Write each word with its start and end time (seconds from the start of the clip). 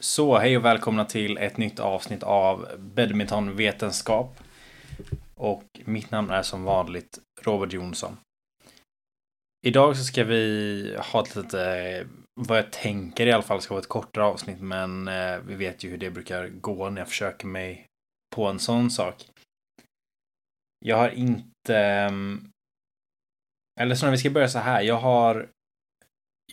Så 0.00 0.38
hej 0.38 0.56
och 0.56 0.64
välkomna 0.64 1.04
till 1.04 1.38
ett 1.38 1.56
nytt 1.56 1.80
avsnitt 1.80 2.22
av 2.22 2.68
Badmintonvetenskap. 2.78 4.40
Och 5.34 5.64
mitt 5.84 6.10
namn 6.10 6.30
är 6.30 6.42
som 6.42 6.64
vanligt 6.64 7.18
Robert 7.42 7.72
Jonsson. 7.72 8.16
Idag 9.66 9.96
så 9.96 10.04
ska 10.04 10.24
vi 10.24 10.96
ha 11.12 11.22
ett 11.22 11.36
lite, 11.36 11.62
eh, 11.64 12.06
vad 12.40 12.58
jag 12.58 12.72
tänker 12.72 13.26
i 13.26 13.32
alla 13.32 13.42
fall 13.42 13.60
ska 13.60 13.74
vara 13.74 13.82
ett 13.82 13.88
kortare 13.88 14.24
avsnitt, 14.24 14.60
men 14.60 15.08
eh, 15.08 15.38
vi 15.46 15.54
vet 15.54 15.84
ju 15.84 15.90
hur 15.90 15.98
det 15.98 16.10
brukar 16.10 16.48
gå 16.48 16.90
när 16.90 17.00
jag 17.00 17.08
försöker 17.08 17.46
mig 17.46 17.86
på 18.36 18.46
en 18.46 18.58
sån 18.58 18.90
sak. 18.90 19.26
Jag 20.84 20.96
har 20.96 21.08
inte, 21.08 21.76
ehm, 21.76 22.50
eller 23.80 23.94
snarare 23.94 24.12
vi 24.12 24.18
ska 24.18 24.30
börja 24.30 24.48
så 24.48 24.58
här, 24.58 24.82
jag 24.82 24.98
har 24.98 25.48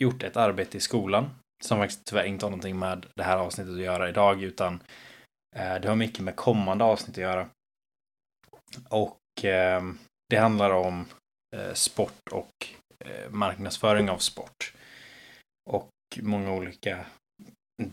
gjort 0.00 0.22
ett 0.22 0.36
arbete 0.36 0.76
i 0.76 0.80
skolan 0.80 1.30
som 1.64 1.78
faktiskt 1.78 2.04
tyvärr 2.04 2.24
inte 2.24 2.46
har 2.46 2.50
någonting 2.50 2.78
med 2.78 3.06
det 3.14 3.22
här 3.22 3.36
avsnittet 3.36 3.74
att 3.74 3.80
göra 3.80 4.08
idag, 4.08 4.42
utan 4.42 4.82
eh, 5.56 5.74
det 5.74 5.88
har 5.88 5.96
mycket 5.96 6.20
med 6.20 6.36
kommande 6.36 6.84
avsnitt 6.84 7.16
att 7.16 7.22
göra. 7.22 7.48
Och 8.88 9.44
eh, 9.44 9.82
det 10.30 10.36
handlar 10.36 10.70
om 10.70 11.06
eh, 11.56 11.72
sport 11.72 12.28
och 12.32 12.68
eh, 13.04 13.30
marknadsföring 13.30 14.10
av 14.10 14.18
sport. 14.18 14.74
Och 15.70 15.90
många 16.22 16.52
olika 16.52 17.06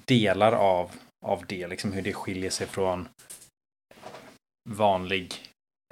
delar 0.05 0.51
av, 0.51 0.91
av 1.25 1.45
det, 1.45 1.67
liksom 1.67 1.91
hur 1.91 2.01
det 2.01 2.13
skiljer 2.13 2.49
sig 2.49 2.67
från 2.67 3.07
vanlig 4.69 5.33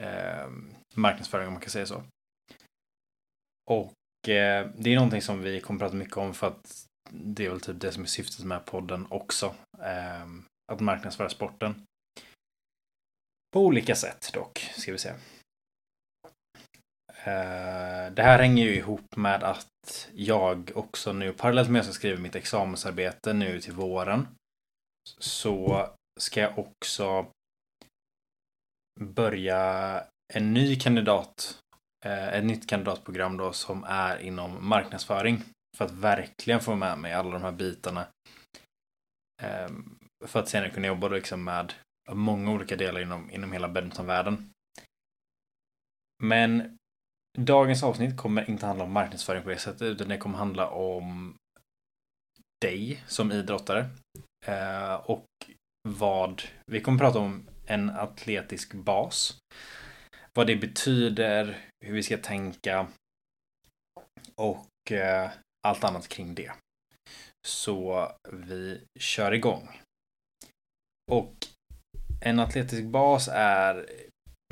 eh, 0.04 0.50
marknadsföring 0.96 1.48
om 1.48 1.54
man 1.54 1.62
kan 1.62 1.70
säga 1.70 1.86
så. 1.86 2.04
Och 3.72 4.30
eh, 4.30 4.70
det 4.76 4.90
är 4.90 4.96
någonting 4.96 5.22
som 5.22 5.42
vi 5.42 5.62
kommer 5.62 5.80
prata 5.80 5.96
mycket 5.96 6.18
om 6.18 6.34
för 6.34 6.48
att 6.48 6.86
det 7.12 7.46
är 7.46 7.50
väl 7.50 7.62
typ 7.62 7.82
det 7.82 7.92
som 7.92 8.04
är 8.04 8.08
syftet 8.08 8.46
med 8.46 8.66
podden 8.66 9.08
också. 9.10 9.56
Eh, 9.80 10.26
att 10.72 10.80
marknadsföra 10.80 11.30
sporten. 11.30 11.84
På 13.54 13.60
olika 13.60 13.96
sätt 13.96 14.32
dock, 14.34 14.60
ska 14.60 14.92
vi 14.92 14.98
säga. 14.98 15.16
Eh, 17.24 18.14
det 18.14 18.24
här 18.24 18.40
hänger 18.40 18.64
ju 18.64 18.76
ihop 18.76 19.16
med 19.16 19.44
att 19.44 20.10
jag 20.14 20.72
också 20.76 21.14
nu, 21.14 21.34
parallellt 21.34 21.70
med 21.70 21.80
att 21.80 21.86
jag 21.86 21.94
ska 21.94 22.00
skriva 22.00 22.22
mitt 22.22 22.36
examensarbete 22.36 23.34
nu 23.34 23.62
till 23.62 23.74
våren, 23.74 24.28
så 25.20 25.88
ska 26.20 26.42
jag 26.42 26.60
också 26.60 27.26
börja 29.00 30.04
en 30.34 30.54
ny 30.54 30.76
kandidat, 30.76 31.58
eh, 32.06 32.28
ett 32.28 32.44
nytt 32.44 32.68
kandidatprogram 32.68 33.38
då 33.38 33.54
som 33.54 33.84
är 33.84 34.18
inom 34.18 34.68
marknadsföring 34.70 35.44
för 35.78 35.86
att 35.86 35.92
verkligen 35.92 36.60
få 36.60 36.76
med 36.76 36.98
mig 36.98 37.14
alla 37.14 37.32
de 37.32 37.42
här 37.42 37.52
bitarna. 37.52 38.08
Ehm, 39.42 39.98
för 40.26 40.40
att 40.40 40.50
senare 40.50 40.70
kunna 40.70 40.88
jobba 40.88 41.08
liksom 41.08 41.44
med 41.44 41.74
många 42.12 42.52
olika 42.52 42.76
delar 42.76 43.02
inom, 43.02 43.32
inom 43.32 43.52
hela 43.52 43.70
badmintonvärlden. 43.70 44.50
Men 46.24 46.78
dagens 47.38 47.84
avsnitt 47.84 48.18
kommer 48.18 48.50
inte 48.50 48.66
handla 48.66 48.84
om 48.84 48.92
marknadsföring 48.92 49.44
på 49.44 49.50
det 49.50 49.58
sättet, 49.58 49.82
utan 49.82 50.10
det 50.10 50.18
kommer 50.18 50.38
handla 50.38 50.70
om 50.70 51.36
dig 52.62 53.04
som 53.08 53.32
idrottare. 53.32 53.90
Ehm, 54.46 55.00
och 55.00 55.26
vad, 55.90 56.42
vi 56.66 56.82
kommer 56.82 57.00
prata 57.00 57.20
om 57.20 57.48
en 57.66 57.90
atletisk 57.90 58.74
bas. 58.74 59.38
Vad 60.34 60.48
det 60.48 60.56
betyder, 60.56 61.58
hur 61.86 61.94
vi 61.94 62.04
ska 62.04 62.18
tänka 62.18 62.88
och 64.36 64.92
eh, 64.92 65.32
allt 65.68 65.84
annat 65.84 66.08
kring 66.08 66.36
det. 66.36 66.52
Så 67.48 68.12
vi 68.32 68.82
kör 69.00 69.32
igång. 69.32 69.82
Och 71.12 71.34
en 72.22 72.40
atletisk 72.40 72.84
bas 72.84 73.30
är, 73.34 73.86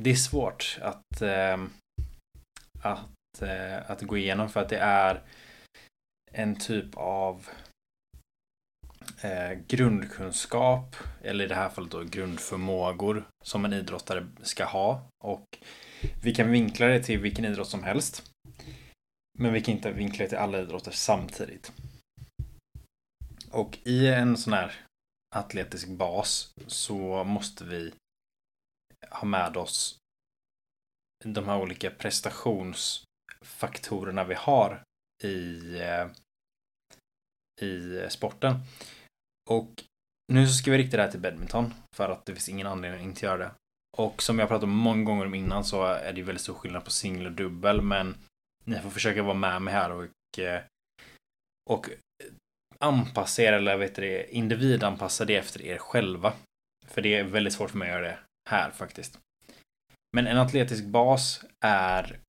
det 0.01 0.09
är 0.09 0.15
svårt 0.15 0.79
att, 0.81 1.21
eh, 1.21 1.57
att, 2.81 3.41
eh, 3.41 3.91
att 3.91 4.01
gå 4.01 4.17
igenom 4.17 4.49
för 4.49 4.59
att 4.59 4.69
det 4.69 4.79
är 4.79 5.21
en 6.31 6.55
typ 6.55 6.97
av 6.97 7.49
eh, 9.21 9.59
grundkunskap, 9.67 10.95
eller 11.21 11.45
i 11.45 11.47
det 11.47 11.55
här 11.55 11.69
fallet 11.69 11.91
då 11.91 12.03
grundförmågor 12.03 13.27
som 13.43 13.65
en 13.65 13.73
idrottare 13.73 14.27
ska 14.41 14.65
ha. 14.65 15.01
Och 15.23 15.45
vi 16.21 16.35
kan 16.35 16.51
vinkla 16.51 16.85
det 16.85 17.03
till 17.03 17.19
vilken 17.19 17.45
idrott 17.45 17.67
som 17.67 17.83
helst. 17.83 18.31
Men 19.39 19.53
vi 19.53 19.61
kan 19.61 19.75
inte 19.75 19.91
vinkla 19.91 20.23
det 20.23 20.29
till 20.29 20.37
alla 20.37 20.59
idrotter 20.59 20.91
samtidigt. 20.91 21.71
Och 23.51 23.77
i 23.83 24.07
en 24.07 24.37
sån 24.37 24.53
här 24.53 24.73
atletisk 25.35 25.87
bas 25.87 26.53
så 26.67 27.23
måste 27.23 27.63
vi 27.63 27.93
ha 29.11 29.27
med 29.27 29.57
oss 29.57 29.97
de 31.25 31.47
här 31.47 31.61
olika 31.61 31.91
prestationsfaktorerna 31.91 34.23
vi 34.23 34.35
har 34.35 34.83
i, 35.23 35.77
eh, 35.79 36.07
i 37.61 38.05
sporten. 38.09 38.55
Och 39.49 39.83
nu 40.33 40.47
så 40.47 40.53
ska 40.53 40.71
vi 40.71 40.77
rikta 40.77 40.97
det 40.97 41.03
här 41.03 41.11
till 41.11 41.19
badminton 41.19 41.73
för 41.95 42.09
att 42.09 42.25
det 42.25 42.33
finns 42.33 42.49
ingen 42.49 42.67
anledning 42.67 43.01
att 43.01 43.07
inte 43.07 43.25
göra 43.25 43.37
det. 43.37 43.51
Och 43.97 44.23
som 44.23 44.39
jag 44.39 44.47
pratat 44.47 44.63
om 44.63 44.69
många 44.69 45.03
gånger 45.03 45.25
om 45.25 45.33
innan 45.33 45.63
så 45.63 45.85
är 45.85 46.13
det 46.13 46.23
väldigt 46.23 46.41
stor 46.41 46.53
skillnad 46.53 46.85
på 46.85 46.91
singel 46.91 47.25
och 47.25 47.31
dubbel 47.31 47.81
men 47.81 48.17
ni 48.69 48.79
får 48.79 48.89
försöka 48.89 49.23
vara 49.23 49.33
med 49.33 49.61
mig 49.61 49.73
här 49.73 49.91
och, 49.91 50.39
eh, 50.39 50.61
och 51.69 51.89
anpassa 52.79 53.41
er 53.41 53.53
eller 53.53 53.77
vet 53.77 53.95
det, 53.95 54.35
individanpassa 54.35 55.25
det 55.25 55.35
efter 55.35 55.61
er 55.61 55.77
själva. 55.77 56.33
För 56.87 57.01
det 57.01 57.15
är 57.15 57.23
väldigt 57.23 57.53
svårt 57.53 57.69
för 57.69 57.77
mig 57.77 57.89
att 57.89 57.95
göra 57.95 58.07
det 58.07 58.19
här 58.49 58.71
faktiskt. 58.71 59.19
Men 60.15 60.27
en 60.27 60.37
atletisk 60.37 60.85
bas 60.85 61.45
är 61.65 62.19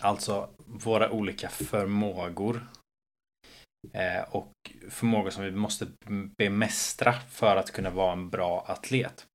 alltså 0.00 0.50
våra 0.58 1.10
olika 1.10 1.48
förmågor 1.48 2.66
eh, 3.92 4.22
och 4.22 4.52
förmågor 4.90 5.30
som 5.30 5.44
vi 5.44 5.50
måste 5.50 5.86
bemästra 6.38 7.12
för 7.12 7.56
att 7.56 7.70
kunna 7.70 7.90
vara 7.90 8.12
en 8.12 8.30
bra 8.30 8.64
atlet. 8.68 9.26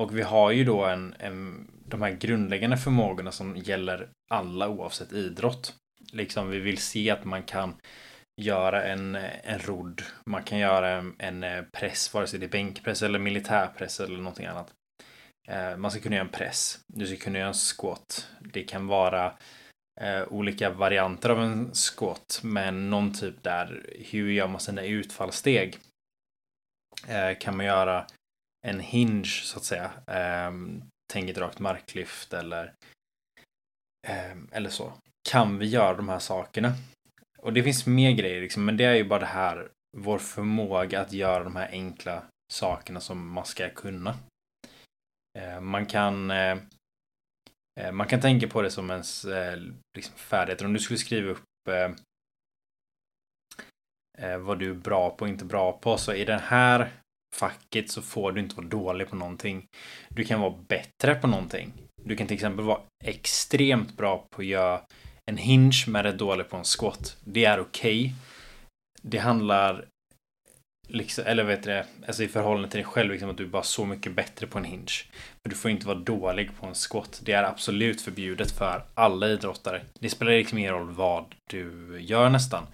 Och 0.00 0.18
vi 0.18 0.22
har 0.22 0.50
ju 0.50 0.64
då 0.64 0.84
en, 0.84 1.14
en, 1.18 1.66
de 1.88 2.02
här 2.02 2.10
grundläggande 2.10 2.76
förmågorna 2.76 3.32
som 3.32 3.56
gäller 3.56 4.08
alla 4.30 4.68
oavsett 4.68 5.12
idrott. 5.12 5.74
Liksom 6.12 6.50
vi 6.50 6.58
vill 6.58 6.78
se 6.78 7.10
att 7.10 7.24
man 7.24 7.42
kan 7.42 7.74
göra 8.40 8.84
en, 8.84 9.14
en 9.42 9.58
rodd, 9.58 10.02
man 10.26 10.42
kan 10.42 10.58
göra 10.58 10.88
en, 10.88 11.14
en 11.18 11.44
eh, 11.44 11.64
press, 11.72 12.14
vare 12.14 12.26
sig 12.26 12.38
det 12.38 12.46
är 12.46 12.50
bänkpress 12.50 13.02
eller 13.02 13.18
militärpress 13.18 14.00
eller 14.00 14.16
någonting 14.16 14.46
annat. 14.46 14.72
Eh, 15.48 15.76
man 15.76 15.90
ska 15.90 16.00
kunna 16.00 16.16
göra 16.16 16.26
en 16.26 16.32
press, 16.32 16.80
du 16.86 17.06
ska 17.06 17.16
kunna 17.16 17.38
göra 17.38 17.48
en 17.48 17.54
squat. 17.54 18.30
Det 18.40 18.62
kan 18.62 18.86
vara 18.86 19.32
eh, 20.00 20.22
olika 20.28 20.70
varianter 20.70 21.30
av 21.30 21.42
en 21.42 21.74
squat, 21.74 22.40
men 22.42 22.90
någon 22.90 23.14
typ 23.14 23.42
där, 23.42 23.86
hur 24.10 24.30
gör 24.30 24.48
man 24.48 24.60
sina 24.60 24.82
utfallssteg? 24.82 25.78
Eh, 27.08 27.38
kan 27.38 27.56
man 27.56 27.66
göra 27.66 28.06
en 28.66 28.80
hinge 28.80 29.24
så 29.24 29.58
att 29.58 29.64
säga. 29.64 29.90
Ehm, 30.06 30.54
um, 30.54 30.82
tänk 31.12 31.30
ett 31.30 31.38
rakt 31.38 31.58
marklyft 31.58 32.32
eller, 32.32 32.74
um, 34.32 34.48
eller 34.52 34.70
så. 34.70 34.92
Kan 35.28 35.58
vi 35.58 35.66
göra 35.66 35.96
de 35.96 36.08
här 36.08 36.18
sakerna? 36.18 36.72
Och 37.38 37.52
det 37.52 37.62
finns 37.62 37.86
mer 37.86 38.12
grejer 38.12 38.40
liksom, 38.40 38.64
men 38.64 38.76
det 38.76 38.84
är 38.84 38.94
ju 38.94 39.04
bara 39.04 39.20
det 39.20 39.26
här, 39.26 39.68
vår 39.96 40.18
förmåga 40.18 41.00
att 41.00 41.12
göra 41.12 41.44
de 41.44 41.56
här 41.56 41.68
enkla 41.68 42.22
sakerna 42.52 43.00
som 43.00 43.28
man 43.28 43.44
ska 43.44 43.70
kunna. 43.70 44.14
Uh, 45.38 45.60
man 45.60 45.86
kan 45.86 46.30
uh, 46.30 46.58
man 47.92 48.06
kan 48.06 48.20
tänka 48.20 48.48
på 48.48 48.62
det 48.62 48.70
som 48.70 48.90
ens 48.90 49.24
uh, 49.24 49.56
liksom 49.96 50.16
färdigheter. 50.16 50.64
Om 50.64 50.72
du 50.72 50.78
skulle 50.78 50.98
skriva 50.98 51.30
upp 51.30 51.42
vad 54.38 54.58
du 54.58 54.70
är 54.70 54.74
bra 54.74 55.10
på 55.10 55.24
och 55.24 55.28
inte 55.28 55.44
bra 55.44 55.72
på. 55.72 55.98
Så 55.98 56.12
i 56.12 56.24
den 56.24 56.40
här 56.40 56.90
facket 57.38 57.90
så 57.90 58.02
får 58.02 58.32
du 58.32 58.40
inte 58.40 58.56
vara 58.56 58.66
dålig 58.66 59.10
på 59.10 59.16
någonting. 59.16 59.66
Du 60.08 60.24
kan 60.24 60.40
vara 60.40 60.54
bättre 60.68 61.14
på 61.14 61.26
någonting. 61.26 61.72
Du 62.04 62.16
kan 62.16 62.26
till 62.26 62.34
exempel 62.34 62.64
vara 62.64 62.80
extremt 63.04 63.96
bra 63.96 64.26
på 64.30 64.40
att 64.40 64.46
göra 64.46 64.80
en 65.30 65.36
hinge 65.36 65.84
men 65.86 66.06
är 66.06 66.12
dålig 66.12 66.48
på 66.48 66.56
en 66.56 66.64
squat. 66.64 67.16
Det 67.24 67.44
är 67.44 67.60
okej. 67.60 68.00
Okay. 68.00 68.12
Det 69.02 69.18
handlar 69.18 69.84
liksom, 70.88 71.24
eller 71.26 71.44
vet 71.44 71.62
du 71.62 71.82
alltså 72.06 72.22
i 72.22 72.28
förhållande 72.28 72.68
till 72.68 72.78
dig 72.78 72.84
själv, 72.84 73.12
liksom 73.12 73.30
att 73.30 73.36
du 73.36 73.44
är 73.44 73.48
bara 73.48 73.62
så 73.62 73.84
mycket 73.84 74.14
bättre 74.14 74.46
på 74.46 74.58
en 74.58 74.64
hinge. 74.64 75.04
Men 75.42 75.50
du 75.50 75.56
får 75.56 75.70
inte 75.70 75.86
vara 75.86 75.98
dålig 75.98 76.50
på 76.60 76.66
en 76.66 76.74
squat. 76.74 77.20
Det 77.24 77.32
är 77.32 77.44
absolut 77.44 78.00
förbjudet 78.00 78.50
för 78.50 78.84
alla 78.94 79.28
idrottare. 79.28 79.82
Det 80.00 80.10
spelar 80.10 80.32
liksom 80.32 80.58
ingen 80.58 80.72
roll 80.72 80.90
vad 80.90 81.24
du 81.50 81.96
gör 82.00 82.30
nästan. 82.30 82.66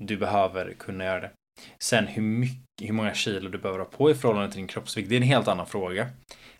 Du 0.00 0.16
behöver 0.16 0.74
kunna 0.78 1.04
göra 1.04 1.20
det. 1.20 1.30
Sen 1.78 2.06
hur, 2.06 2.22
mycket, 2.22 2.64
hur 2.82 2.92
många 2.92 3.14
kilo 3.14 3.48
du 3.48 3.58
behöver 3.58 3.78
ha 3.78 3.86
på 3.86 4.10
i 4.10 4.14
förhållande 4.14 4.50
till 4.50 4.58
din 4.58 4.68
kroppsvikt, 4.68 5.08
det 5.08 5.14
är 5.14 5.20
en 5.20 5.22
helt 5.22 5.48
annan 5.48 5.66
fråga. 5.66 6.10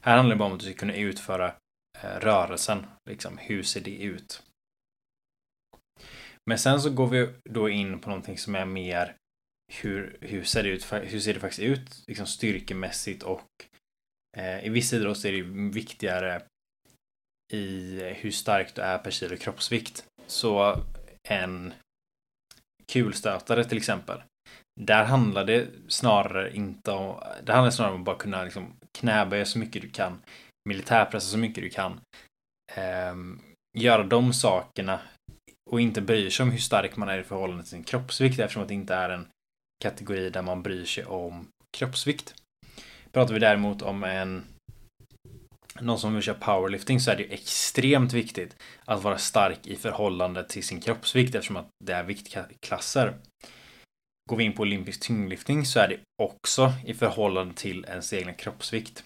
Här 0.01 0.17
handlar 0.17 0.35
det 0.35 0.39
bara 0.39 0.49
om 0.49 0.53
att 0.53 0.61
du 0.61 0.67
ska 0.67 0.75
kunna 0.75 0.97
utföra 0.97 1.55
eh, 2.03 2.21
rörelsen. 2.21 2.87
Liksom, 3.11 3.39
hur 3.39 3.63
ser 3.63 3.81
det 3.81 4.03
ut? 4.03 4.43
Men 6.51 6.59
sen 6.59 6.81
så 6.81 6.91
går 6.91 7.07
vi 7.07 7.29
då 7.51 7.69
in 7.69 7.99
på 7.99 8.09
någonting 8.09 8.39
som 8.39 8.55
är 8.55 8.65
mer 8.65 9.17
hur, 9.73 10.17
hur, 10.21 10.45
ser 10.45 10.63
det 10.63 10.69
ut, 10.69 10.93
hur 10.93 11.21
ser 11.21 11.35
det 11.35 11.41
faktiskt 11.41 11.63
ut 11.63 12.05
liksom 12.07 12.27
styrkemässigt 12.27 13.23
och 13.23 13.49
eh, 14.37 14.67
i 14.67 14.69
vissa 14.69 14.97
idrott 14.97 15.25
är 15.25 15.33
det 15.33 15.43
viktigare 15.73 16.43
i 17.53 18.01
hur 18.17 18.31
stark 18.31 18.75
du 18.75 18.83
är 18.83 18.99
per 18.99 19.11
kilo 19.11 19.37
kroppsvikt. 19.37 20.05
Så 20.27 20.81
en 21.29 21.75
kulstötare 22.93 23.65
till 23.65 23.79
exempel. 23.79 24.23
Där 24.81 25.05
handlar 25.05 25.45
det 25.45 25.69
snarare 25.89 26.57
inte 26.57 26.91
om, 26.91 27.21
det 27.45 27.53
handlar 27.53 27.71
snarare 27.71 27.95
om 27.95 28.01
att 28.01 28.05
bara 28.05 28.17
kunna 28.17 28.45
liksom 28.45 28.77
knäböja 28.99 29.45
så 29.45 29.59
mycket 29.59 29.83
du 29.83 29.91
kan, 29.91 30.23
militärpressa 30.69 31.27
så 31.27 31.39
mycket 31.39 31.65
du 31.65 31.71
kan, 31.71 32.01
eh, 32.77 33.15
göra 33.79 34.03
de 34.03 34.33
sakerna 34.33 35.01
och 35.71 35.81
inte 35.81 36.01
bryr 36.01 36.31
sig 36.31 36.43
om 36.43 36.51
hur 36.51 36.59
stark 36.59 36.97
man 36.97 37.09
är 37.09 37.19
i 37.19 37.23
förhållande 37.23 37.63
till 37.63 37.71
sin 37.71 37.85
kroppsvikt 37.85 38.39
eftersom 38.39 38.63
att 38.63 38.69
det 38.69 38.75
inte 38.75 38.95
är 38.95 39.09
en 39.09 39.27
kategori 39.83 40.31
där 40.31 40.43
man 40.43 40.63
bryr 40.63 40.85
sig 40.85 41.05
om 41.05 41.49
kroppsvikt. 41.77 42.35
Pratar 43.13 43.35
vi 43.35 43.41
däremot 43.41 43.83
om 43.83 44.05
en 44.05 44.45
någon 45.81 45.99
som 45.99 46.15
vill 46.15 46.23
köra 46.23 46.37
powerlifting 46.37 47.01
så 47.01 47.11
är 47.11 47.17
det 47.17 47.33
extremt 47.35 48.13
viktigt 48.13 48.57
att 48.85 49.03
vara 49.03 49.19
stark 49.19 49.67
i 49.67 49.77
förhållande 49.77 50.45
till 50.45 50.65
sin 50.65 50.81
kroppsvikt 50.81 51.35
eftersom 51.35 51.57
att 51.57 51.69
det 51.85 51.93
är 51.93 52.05
viktklasser. 52.05 53.15
Går 54.31 54.37
vi 54.37 54.45
in 54.45 54.53
på 54.53 54.63
olympisk 54.63 55.03
tyngdlyftning 55.03 55.67
så 55.67 55.81
är 55.81 55.89
det 55.89 56.01
också 56.23 56.73
i 56.87 56.95
förhållande 56.95 57.55
till 57.55 57.85
ens 57.85 58.13
egna 58.13 58.33
kroppsvikt. 58.33 59.05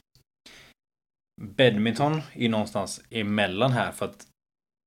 Badminton 1.40 2.22
är 2.32 2.48
någonstans 2.48 3.00
emellan 3.10 3.72
här 3.72 3.92
för 3.92 4.06
att 4.06 4.26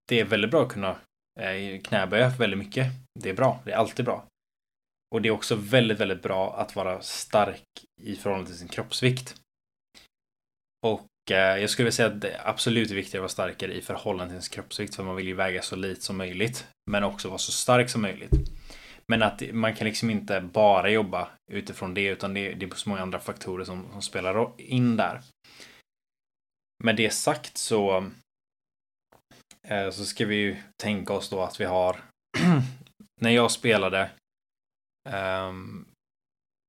det 0.08 0.20
är 0.20 0.26
väldigt 0.26 0.52
bra 0.52 0.64
att 0.64 0.72
kunna 0.72 0.98
eh, 1.40 1.82
knäböja 1.82 2.30
väldigt 2.30 2.60
mycket. 2.60 2.88
Det 3.20 3.30
är 3.30 3.34
bra, 3.34 3.60
det 3.66 3.72
är 3.72 3.76
alltid 3.76 4.06
bra. 4.06 4.26
Och 5.16 5.22
det 5.22 5.30
är 5.30 5.32
också 5.32 5.56
väldigt, 5.56 6.00
väldigt 6.00 6.22
bra 6.22 6.56
att 6.58 6.76
vara 6.76 7.02
stark 7.02 7.64
i 8.02 8.16
förhållande 8.16 8.50
till 8.50 8.60
sin 8.60 8.68
kroppsvikt. 8.68 9.36
Och 10.88 11.32
eh, 11.32 11.58
jag 11.58 11.70
skulle 11.70 11.84
vilja 11.84 11.96
säga 11.96 12.08
att 12.08 12.22
det 12.22 12.32
är 12.32 12.50
absolut 12.50 12.92
viktigare 12.92 13.26
att 13.26 13.38
vara 13.38 13.50
starkare 13.50 13.74
i 13.74 13.82
förhållande 13.82 14.34
till 14.34 14.42
sin 14.42 14.54
kroppsvikt 14.54 14.96
för 14.96 15.04
man 15.04 15.16
vill 15.16 15.28
ju 15.28 15.34
väga 15.34 15.62
så 15.62 15.76
lite 15.76 16.02
som 16.02 16.18
möjligt. 16.18 16.68
Men 16.92 17.04
också 17.04 17.28
vara 17.28 17.38
så 17.38 17.52
stark 17.52 17.90
som 17.90 18.02
möjligt. 18.02 18.61
Men 19.06 19.24
att 19.24 19.44
man 19.54 19.76
kan 19.76 19.88
liksom 19.88 20.10
inte 20.10 20.42
bara 20.42 20.90
jobba 20.90 21.30
utifrån 21.52 21.94
det 21.94 22.06
utan 22.06 22.34
det, 22.34 22.54
det 22.54 22.66
är 22.66 22.76
så 22.76 22.90
många 22.90 23.02
andra 23.02 23.20
faktorer 23.20 23.66
som, 23.66 23.92
som 23.92 24.02
spelar 24.02 24.62
in 24.62 24.98
där. 24.98 25.22
Med 26.84 26.96
det 26.96 27.10
sagt 27.10 27.58
så 27.58 28.12
eh, 29.68 29.90
så 29.90 30.06
ska 30.06 30.26
vi 30.26 30.36
ju 30.36 30.58
tänka 30.84 31.14
oss 31.14 31.30
då 31.30 31.42
att 31.42 31.60
vi 31.60 31.66
har 31.66 32.04
när 33.22 33.30
jag 33.30 33.52
spelade 33.52 34.12
um, 35.10 35.88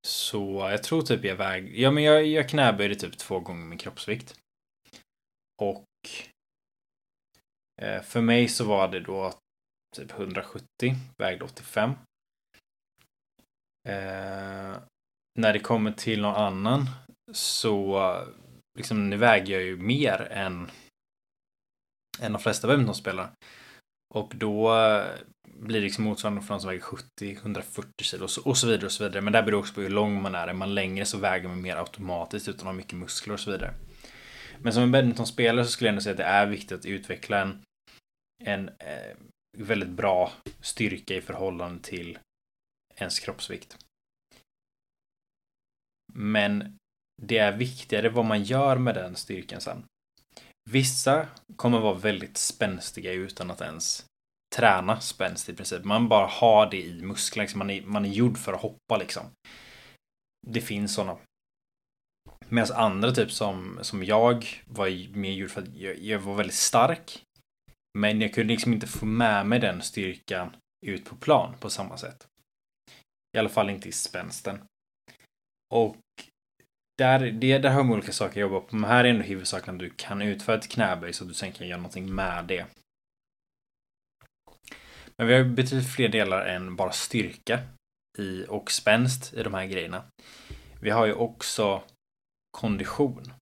så 0.06 0.69
jag 0.70 0.82
tror 0.82 1.02
typ 1.02 1.25
jag 1.25 1.37
väg, 1.37 1.78
ja 1.78 1.90
men 1.90 2.02
jag, 2.02 2.26
jag 2.26 2.49
knäböjde 2.49 2.94
typ 2.94 3.19
två 3.19 3.40
gånger 3.40 3.67
min 3.67 3.78
kroppsvikt. 3.78 4.35
Och 5.62 5.85
eh, 7.82 8.02
för 8.02 8.20
mig 8.20 8.49
så 8.49 8.64
var 8.64 8.88
det 8.88 9.00
då 9.00 9.32
typ 9.96 10.11
170, 10.11 10.64
vägde 11.19 11.44
85. 11.44 11.94
Eh, 13.88 14.76
när 15.38 15.52
det 15.52 15.58
kommer 15.58 15.93
till 15.93 16.23
någon 16.23 16.34
annan 16.34 16.87
så 17.32 18.17
liksom 18.79 19.11
nu 19.11 19.17
väger 19.17 19.55
jag 19.55 19.62
ju 19.62 19.76
mer 19.76 20.29
än 20.31 20.70
än 22.20 22.32
de 22.32 22.43
flesta 22.43 22.69
badmintonspelare. 22.69 23.29
Och 24.14 24.32
då 24.37 24.75
eh, 24.75 25.05
blir 25.44 25.81
det 25.81 25.84
liksom 25.84 26.05
motsvarande 26.05 26.43
någon 26.49 26.61
som 26.61 26.69
väger 26.69 26.82
70, 26.82 27.32
140 27.32 27.90
kilo 28.02 28.29
och 28.44 28.56
så 28.56 28.67
vidare 28.67 28.87
och 28.87 28.93
så 28.93 29.05
vidare. 29.05 29.20
Men 29.20 29.32
det 29.32 29.43
beror 29.43 29.61
också 29.61 29.75
på 29.75 29.81
hur 29.81 29.88
lång 29.88 30.23
man 30.23 30.35
är. 30.35 30.49
Är 30.49 30.52
man 30.52 30.75
längre 30.75 31.05
så 31.05 31.19
väger 31.19 31.49
man 31.49 31.62
mer 31.62 31.76
automatiskt 31.76 32.49
utan 32.49 32.61
att 32.61 32.64
ha 32.64 32.73
mycket 32.73 32.99
muskler 32.99 33.35
och 33.35 33.40
så 33.40 33.50
vidare. 33.50 33.75
Men 34.58 34.73
som 34.73 34.82
en 34.82 34.93
badmintonspelare 34.93 35.64
så 35.64 35.70
skulle 35.70 35.88
jag 35.88 35.93
ändå 35.93 36.02
säga 36.02 36.12
att 36.12 36.19
det 36.19 36.25
är 36.25 36.46
viktigt 36.46 36.73
att 36.73 36.87
utveckla 36.87 37.40
en, 37.40 37.62
en 38.44 38.69
eh, 38.69 39.17
väldigt 39.58 39.88
bra 39.88 40.32
styrka 40.61 41.14
i 41.14 41.20
förhållande 41.20 41.82
till 41.82 42.19
ens 42.97 43.21
kroppsvikt. 43.21 43.79
Men 46.15 46.79
det 47.23 47.39
är 47.39 47.56
viktigare 47.56 48.09
vad 48.09 48.25
man 48.25 48.43
gör 48.43 48.77
med 48.77 48.94
den 48.94 49.17
styrkan 49.17 49.61
sen. 49.61 49.85
Vissa 50.71 51.29
kommer 51.56 51.81
vara 51.81 51.94
väldigt 51.94 52.37
spänstiga 52.37 53.12
utan 53.12 53.50
att 53.50 53.61
ens 53.61 54.06
träna 54.56 55.00
spänst 55.00 55.49
i 55.49 55.55
princip. 55.55 55.85
Man 55.85 56.09
bara 56.09 56.27
har 56.27 56.71
det 56.71 56.83
i 56.83 57.03
musklerna. 57.03 57.43
Liksom. 57.43 57.59
Man, 57.59 57.71
är, 57.71 57.83
man 57.83 58.05
är 58.05 58.09
gjord 58.09 58.39
för 58.39 58.53
att 58.53 58.61
hoppa 58.61 58.97
liksom. 58.97 59.23
Det 60.47 60.61
finns 60.61 60.95
sådana. 60.95 61.19
Medan 62.49 62.77
andra 62.77 63.12
typ 63.12 63.33
som, 63.33 63.79
som 63.83 64.05
jag 64.05 64.47
var 64.67 65.17
mer 65.17 65.33
gjord 65.33 65.50
för 65.50 65.62
att 65.62 65.75
jag, 65.75 65.99
jag 65.99 66.19
var 66.19 66.35
väldigt 66.35 66.56
stark. 66.56 67.23
Men 67.99 68.21
jag 68.21 68.35
kunde 68.35 68.53
liksom 68.53 68.73
inte 68.73 68.87
få 68.87 69.06
med 69.06 69.47
mig 69.47 69.59
den 69.59 69.83
styrkan 69.83 70.56
ut 70.87 71.05
på 71.05 71.17
plan 71.17 71.55
på 71.61 71.71
samma 71.71 71.97
sätt. 71.97 72.27
I 73.37 73.38
alla 73.38 73.49
fall 73.49 73.70
inte 73.70 73.88
i 73.88 73.93
spänsten. 73.93 74.61
Och 75.75 75.96
där, 76.99 77.31
det, 77.31 77.58
där 77.58 77.70
har 77.70 77.84
man 77.84 77.93
olika 77.93 78.12
saker 78.12 78.44
att 78.44 78.50
jobba 78.50 78.61
på. 78.61 78.76
Men 78.76 78.90
här 78.90 79.05
är 79.05 79.08
ändå 79.08 79.23
huvudsaken 79.23 79.75
att 79.75 79.81
du 79.81 79.90
kan 79.90 80.23
utföra 80.23 80.56
ett 80.56 80.69
knäböj 80.69 81.12
så 81.12 81.25
att 81.25 81.29
du 81.29 81.34
sen 81.34 81.52
kan 81.52 81.69
göra 81.69 81.76
någonting 81.76 82.14
med 82.14 82.44
det. 82.44 82.67
Men 85.17 85.26
vi 85.26 85.34
har 85.34 85.44
betydligt 85.44 85.94
fler 85.94 86.08
delar 86.08 86.46
än 86.46 86.76
bara 86.76 86.93
styrka 86.93 87.61
i, 88.19 88.44
och 88.49 88.70
spänst 88.70 89.35
i 89.35 89.43
de 89.43 89.55
här 89.55 89.67
grejerna. 89.67 90.05
Vi 90.81 90.90
har 90.90 91.06
ju 91.06 91.12
också 91.12 91.82
kondition. 92.58 93.32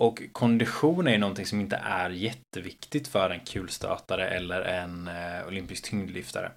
Och 0.00 0.22
kondition 0.32 1.06
är 1.06 1.12
ju 1.12 1.18
någonting 1.18 1.46
som 1.46 1.60
inte 1.60 1.76
är 1.76 2.10
jätteviktigt 2.10 3.08
för 3.08 3.30
en 3.30 3.40
kulstötare 3.40 4.28
eller 4.28 4.60
en 4.62 5.08
eh, 5.08 5.46
olympisk 5.46 5.84
tyngdlyftare. 5.84 6.52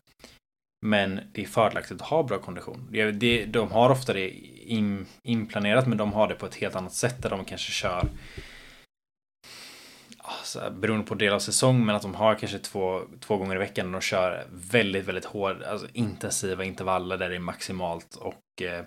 Men 0.85 1.19
det 1.33 1.41
är 1.41 1.45
fördelaktigt 1.45 2.01
att 2.01 2.07
ha 2.07 2.23
bra 2.23 2.37
kondition. 2.37 2.89
Det, 3.13 3.45
de 3.45 3.71
har 3.71 3.89
ofta 3.89 4.13
det 4.13 4.29
in, 4.29 5.05
inplanerat 5.23 5.87
men 5.87 5.97
de 5.97 6.13
har 6.13 6.27
det 6.27 6.35
på 6.35 6.45
ett 6.45 6.55
helt 6.55 6.75
annat 6.75 6.93
sätt 6.93 7.21
där 7.21 7.29
de 7.29 7.45
kanske 7.45 7.71
kör 7.71 8.09
alltså, 10.17 10.71
beroende 10.71 11.05
på 11.05 11.15
del 11.15 11.33
av 11.33 11.39
säsong, 11.39 11.85
men 11.85 11.95
att 11.95 12.01
de 12.01 12.15
har 12.15 12.35
kanske 12.35 12.59
två, 12.59 13.01
två 13.19 13.37
gånger 13.37 13.55
i 13.55 13.59
veckan 13.59 13.85
och 13.85 13.91
de 13.91 14.01
kör 14.01 14.47
väldigt, 14.51 15.05
väldigt 15.05 15.25
hårda, 15.25 15.69
alltså 15.69 15.87
intensiva 15.93 16.63
intervaller 16.63 17.17
där 17.17 17.29
det 17.29 17.35
är 17.35 17.39
maximalt 17.39 18.15
och 18.15 18.61
eh, 18.61 18.85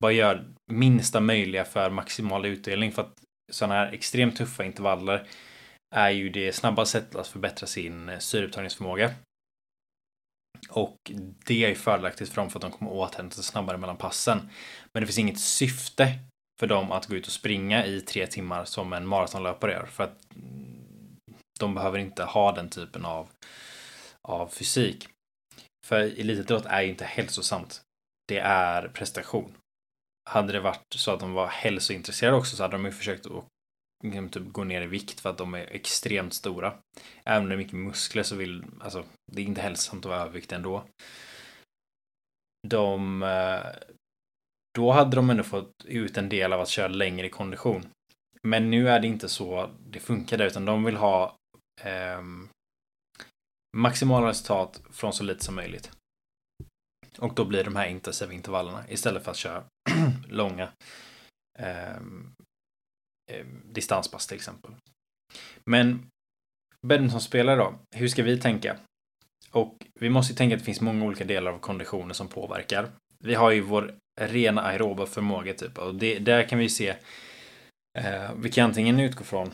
bara 0.00 0.12
gör 0.12 0.44
minsta 0.70 1.20
möjliga 1.20 1.64
för 1.64 1.90
maximal 1.90 2.46
utdelning 2.46 2.92
för 2.92 3.02
att 3.02 3.14
sådana 3.52 3.74
här 3.74 3.92
extremt 3.92 4.36
tuffa 4.36 4.64
intervaller 4.64 5.26
är 5.94 6.10
ju 6.10 6.28
det 6.28 6.52
snabbaste 6.52 6.98
sättet 6.98 7.16
att 7.16 7.28
förbättra 7.28 7.66
sin 7.66 8.08
eh, 8.08 8.18
syreupptagningsförmåga. 8.18 9.10
Och 10.68 11.12
det 11.46 11.64
är 11.64 11.74
fördelaktigt 11.74 12.30
för 12.30 12.36
dem 12.36 12.50
för 12.50 12.58
att 12.58 12.62
de 12.62 12.70
kommer 12.70 12.92
återhämta 12.92 13.34
sig 13.34 13.44
snabbare 13.44 13.78
mellan 13.78 13.96
passen. 13.96 14.50
Men 14.92 15.02
det 15.02 15.06
finns 15.06 15.18
inget 15.18 15.40
syfte 15.40 16.18
för 16.60 16.66
dem 16.66 16.92
att 16.92 17.06
gå 17.06 17.16
ut 17.16 17.26
och 17.26 17.32
springa 17.32 17.86
i 17.86 18.00
tre 18.00 18.26
timmar 18.26 18.64
som 18.64 18.92
en 18.92 19.06
maratonlöpare 19.06 19.72
gör. 19.72 19.86
För 19.86 20.04
att 20.04 20.18
de 21.60 21.74
behöver 21.74 21.98
inte 21.98 22.24
ha 22.24 22.52
den 22.52 22.68
typen 22.68 23.04
av, 23.04 23.28
av 24.28 24.48
fysik. 24.48 25.08
För 25.86 26.00
elitidrott 26.00 26.66
är 26.66 26.82
ju 26.82 26.88
inte 26.88 27.04
hälsosamt. 27.04 27.82
Det 28.28 28.38
är 28.38 28.88
prestation. 28.88 29.54
Hade 30.30 30.52
det 30.52 30.60
varit 30.60 30.94
så 30.94 31.10
att 31.10 31.20
de 31.20 31.32
var 31.32 31.46
hälsointresserade 31.46 32.36
också 32.36 32.56
så 32.56 32.62
hade 32.62 32.76
de 32.76 32.84
ju 32.84 32.92
försökt 32.92 33.26
att 33.26 33.44
liksom, 34.04 34.28
typ, 34.28 34.52
gå 34.52 34.64
ner 34.64 34.82
i 34.82 34.86
vikt 34.86 35.20
för 35.20 35.30
att 35.30 35.38
de 35.38 35.54
är 35.54 35.66
extremt 35.66 36.34
stora. 36.34 36.74
Även 37.24 37.42
om 37.42 37.48
det 37.48 37.54
är 37.54 37.58
mycket 37.58 37.74
muskler 37.74 38.22
så 38.22 38.36
vill, 38.36 38.64
alltså, 38.80 39.04
det 39.32 39.42
är 39.42 39.46
inte 39.46 39.60
hälsosamt 39.60 40.04
att 40.04 40.10
vara 40.10 40.20
överviktig 40.20 40.56
ändå. 40.56 40.84
De, 42.68 43.22
eh, 43.22 43.66
då 44.74 44.92
hade 44.92 45.16
de 45.16 45.30
ändå 45.30 45.42
fått 45.42 45.84
ut 45.84 46.16
en 46.16 46.28
del 46.28 46.52
av 46.52 46.60
att 46.60 46.68
köra 46.68 46.88
längre 46.88 47.26
i 47.26 47.30
kondition. 47.30 47.86
Men 48.42 48.70
nu 48.70 48.88
är 48.88 49.00
det 49.00 49.06
inte 49.06 49.28
så 49.28 49.70
det 49.86 50.00
funkar 50.00 50.38
där, 50.38 50.46
utan 50.46 50.64
de 50.64 50.84
vill 50.84 50.96
ha 50.96 51.36
eh, 51.82 52.22
maximala 53.76 54.28
resultat 54.28 54.82
från 54.90 55.12
så 55.12 55.24
lite 55.24 55.44
som 55.44 55.54
möjligt. 55.54 55.90
Och 57.18 57.34
då 57.34 57.44
blir 57.44 57.64
de 57.64 57.76
här 57.76 57.86
intensiva 57.86 58.32
intervallerna 58.32 58.88
istället 58.88 59.24
för 59.24 59.30
att 59.30 59.36
köra 59.36 59.64
långa 60.28 60.72
ehm, 61.58 62.32
eh, 63.28 63.46
distanspass 63.64 64.26
till 64.26 64.36
exempel. 64.36 64.70
Men 65.64 66.08
badmintonspelare 66.86 67.56
då, 67.56 67.78
hur 67.96 68.08
ska 68.08 68.22
vi 68.22 68.40
tänka? 68.40 68.76
Och 69.50 69.86
vi 70.00 70.10
måste 70.10 70.32
ju 70.32 70.36
tänka 70.36 70.54
att 70.54 70.60
det 70.60 70.64
finns 70.64 70.80
många 70.80 71.04
olika 71.04 71.24
delar 71.24 71.52
av 71.52 71.58
konditionen 71.58 72.14
som 72.14 72.28
påverkar. 72.28 72.90
Vi 73.18 73.34
har 73.34 73.50
ju 73.50 73.60
vår 73.60 73.94
rena 74.20 74.62
aeroba 74.62 75.06
förmåga 75.06 75.54
typ 75.54 75.78
och 75.78 75.94
det, 75.94 76.18
där 76.18 76.48
kan 76.48 76.58
vi 76.58 76.68
se 76.68 76.96
eh, 77.98 78.34
vi 78.36 78.50
kan 78.50 78.64
antingen 78.64 79.00
utgå 79.00 79.24
från 79.24 79.50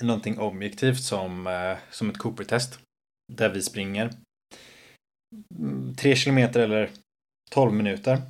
någonting 0.00 0.38
objektivt 0.38 1.02
som, 1.02 1.46
eh, 1.46 1.78
som 1.90 2.10
ett 2.10 2.18
Cooper-test. 2.18 2.80
Där 3.32 3.48
vi 3.48 3.62
springer 3.62 4.10
mm, 5.58 5.94
tre 5.94 6.16
kilometer 6.16 6.60
eller 6.60 6.90
12 7.50 7.72
minuter. 7.72 8.22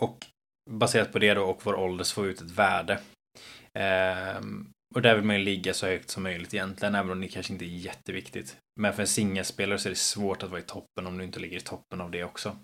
Och 0.00 0.26
baserat 0.68 1.12
på 1.12 1.18
det 1.18 1.34
då 1.34 1.42
och 1.42 1.60
vår 1.64 1.74
ålder 1.74 2.04
så 2.04 2.14
får 2.14 2.22
vi 2.22 2.30
ut 2.30 2.40
ett 2.40 2.50
värde. 2.50 3.00
Ehm, 3.74 4.70
och 4.94 5.02
där 5.02 5.14
vill 5.14 5.24
man 5.24 5.38
ju 5.38 5.44
ligga 5.44 5.74
så 5.74 5.86
högt 5.86 6.10
som 6.10 6.22
möjligt 6.22 6.54
egentligen, 6.54 6.94
även 6.94 7.10
om 7.10 7.20
det 7.20 7.28
kanske 7.28 7.52
inte 7.52 7.64
är 7.64 7.78
jätteviktigt. 7.78 8.56
Men 8.80 8.92
för 8.92 9.02
en 9.02 9.08
singelspelare 9.08 9.78
så 9.78 9.88
är 9.88 9.90
det 9.90 9.96
svårt 9.96 10.42
att 10.42 10.50
vara 10.50 10.60
i 10.60 10.64
toppen 10.64 11.06
om 11.06 11.18
du 11.18 11.24
inte 11.24 11.40
ligger 11.40 11.56
i 11.56 11.60
toppen 11.60 12.00
av 12.00 12.10
det 12.10 12.24
också. 12.24 12.56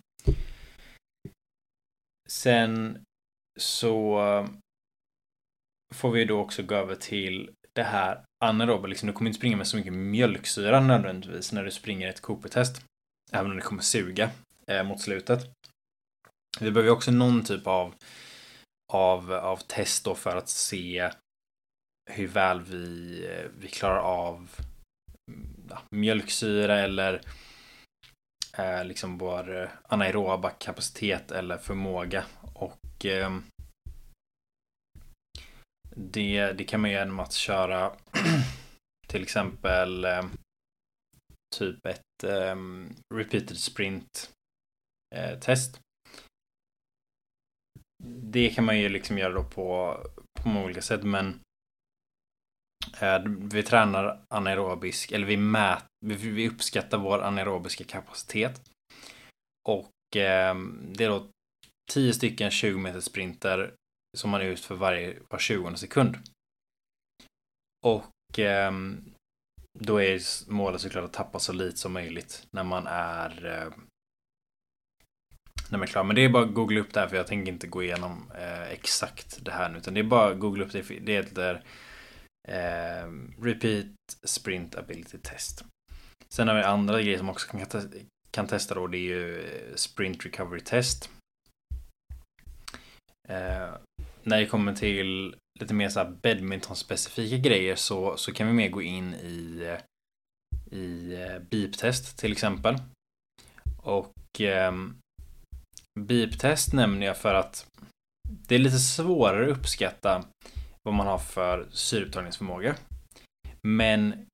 Sen 2.28 3.04
så 3.60 4.20
får 5.94 6.10
vi 6.10 6.24
då 6.24 6.40
också 6.40 6.62
gå 6.62 6.74
över 6.74 6.94
till 6.94 7.50
det 7.72 7.82
här 7.82 8.24
anaeroba. 8.44 8.86
Liksom, 8.86 9.06
du 9.06 9.12
kommer 9.12 9.30
inte 9.30 9.38
springa 9.38 9.56
med 9.56 9.66
så 9.66 9.76
mycket 9.76 9.92
mjölksyra 9.92 10.80
nödvändigtvis 10.80 11.52
när 11.52 11.64
du 11.64 11.70
springer 11.70 12.08
ett 12.08 12.20
Cooper-test. 12.20 12.84
Även 13.32 13.50
om 13.50 13.56
det 13.56 13.62
kommer 13.62 13.82
suga 13.82 14.30
eh, 14.66 14.84
mot 14.84 15.00
slutet. 15.00 15.50
Vi 16.60 16.70
behöver 16.70 16.90
också 16.90 17.10
någon 17.10 17.44
typ 17.44 17.66
av, 17.66 17.94
av, 18.92 19.32
av 19.32 19.56
test 19.56 20.04
då 20.04 20.14
för 20.14 20.36
att 20.36 20.48
se 20.48 21.10
hur 22.10 22.28
väl 22.28 22.60
vi, 22.60 23.26
eh, 23.26 23.50
vi 23.58 23.68
klarar 23.68 24.00
av 24.00 24.50
mm, 25.30 25.66
ja, 25.70 25.82
mjölksyra 25.90 26.80
eller 26.80 27.20
eh, 28.58 28.84
liksom 28.84 29.18
vår 29.18 29.62
eh, 29.62 29.68
anaeroba 29.82 30.50
kapacitet 30.50 31.30
eller 31.30 31.58
förmåga. 31.58 32.24
Och 32.54 33.06
eh, 33.06 33.38
det, 35.96 36.52
det 36.52 36.64
kan 36.64 36.80
man 36.80 36.90
göra 36.90 37.02
genom 37.02 37.20
att 37.20 37.32
köra 37.32 37.92
till 39.06 39.22
exempel 39.22 40.04
eh, 40.04 40.24
typ 41.56 41.86
ett 41.86 42.24
eh, 42.24 42.56
repeated 43.14 43.58
sprint 43.58 44.30
eh, 45.14 45.38
test. 45.38 45.80
Det 48.06 48.50
kan 48.50 48.64
man 48.64 48.78
ju 48.78 48.88
liksom 48.88 49.18
göra 49.18 49.32
då 49.32 49.44
på, 49.44 49.98
på 50.42 50.48
många 50.48 50.64
olika 50.64 50.82
sätt 50.82 51.02
men 51.02 51.40
eh, 53.00 53.22
vi 53.26 53.62
tränar 53.62 54.24
anaerobisk, 54.28 55.12
eller 55.12 55.26
vi 55.26 55.36
mäter, 55.36 55.86
vi 56.04 56.48
uppskattar 56.48 56.98
vår 56.98 57.22
anaerobiska 57.22 57.84
kapacitet. 57.84 58.70
Och 59.68 60.16
eh, 60.16 60.54
det 60.92 61.04
är 61.04 61.08
då 61.08 61.26
10 61.92 62.12
stycken 62.12 62.50
20 62.50 62.78
meter 62.78 63.00
sprinter 63.00 63.74
som 64.16 64.30
man 64.30 64.42
ut 64.42 64.60
för 64.60 64.74
varje, 64.74 65.18
var 65.28 65.38
20 65.38 65.76
sekund. 65.76 66.16
Och 67.84 68.38
eh, 68.38 68.72
då 69.78 70.02
är 70.02 70.20
målet 70.50 70.80
såklart 70.80 71.04
att 71.04 71.12
tappa 71.12 71.38
så 71.38 71.52
lite 71.52 71.76
som 71.76 71.92
möjligt 71.92 72.46
när 72.50 72.64
man 72.64 72.86
är 72.86 73.46
eh, 73.46 73.72
när 75.70 75.78
man 75.78 75.88
är 75.88 75.92
klar. 75.92 76.04
Men 76.04 76.16
det 76.16 76.24
är 76.24 76.28
bara 76.28 76.44
att 76.44 76.54
googla 76.54 76.80
upp 76.80 76.92
det 76.92 77.00
här 77.00 77.08
för 77.08 77.16
jag 77.16 77.26
tänker 77.26 77.52
inte 77.52 77.66
gå 77.66 77.82
igenom 77.82 78.30
eh, 78.38 78.70
exakt 78.70 79.44
det 79.44 79.52
här 79.52 79.68
nu. 79.68 79.78
Utan 79.78 79.94
det 79.94 80.00
är 80.00 80.04
bara 80.04 80.30
att 80.30 80.38
googla 80.38 80.64
upp 80.64 80.72
det. 80.72 81.00
Det 81.00 81.12
heter 81.12 81.64
eh, 82.48 83.08
Repeat 83.42 83.86
Sprint 84.24 84.74
Ability 84.74 85.18
Test. 85.18 85.64
Sen 86.28 86.48
har 86.48 86.54
vi 86.54 86.62
andra 86.62 87.02
grejer 87.02 87.18
som 87.18 87.28
också 87.28 87.48
kan, 87.48 87.66
kan 88.30 88.46
testa 88.46 88.74
då. 88.74 88.86
Det 88.86 88.98
är 88.98 89.00
ju 89.00 89.40
eh, 89.40 89.74
Sprint 89.74 90.24
Recovery 90.24 90.60
Test. 90.60 91.10
Eh, 93.28 93.74
när 94.22 94.38
det 94.38 94.46
kommer 94.46 94.74
till 94.74 95.36
lite 95.60 95.74
mer 95.74 95.88
så 95.88 96.00
här 96.00 96.16
badminton-specifika 96.22 97.36
grejer 97.36 97.76
så, 97.76 98.16
så 98.16 98.32
kan 98.32 98.46
vi 98.46 98.52
mer 98.52 98.68
gå 98.68 98.82
in 98.82 99.14
i, 99.14 99.62
eh, 99.62 100.78
i 100.78 101.14
eh, 101.14 101.38
beep-test 101.50 102.18
till 102.18 102.32
exempel. 102.32 102.76
Och 103.76 104.40
eh, 104.40 104.72
beep-test 106.00 106.72
nämner 106.72 107.06
jag 107.06 107.16
för 107.16 107.34
att 107.34 107.66
det 108.28 108.54
är 108.54 108.58
lite 108.58 108.78
svårare 108.78 109.44
att 109.44 109.58
uppskatta 109.58 110.24
vad 110.82 110.94
man 110.94 111.06
har 111.06 111.18
för 111.18 111.66
syreupptagningsförmåga. 111.70 112.74
Men 113.62 114.26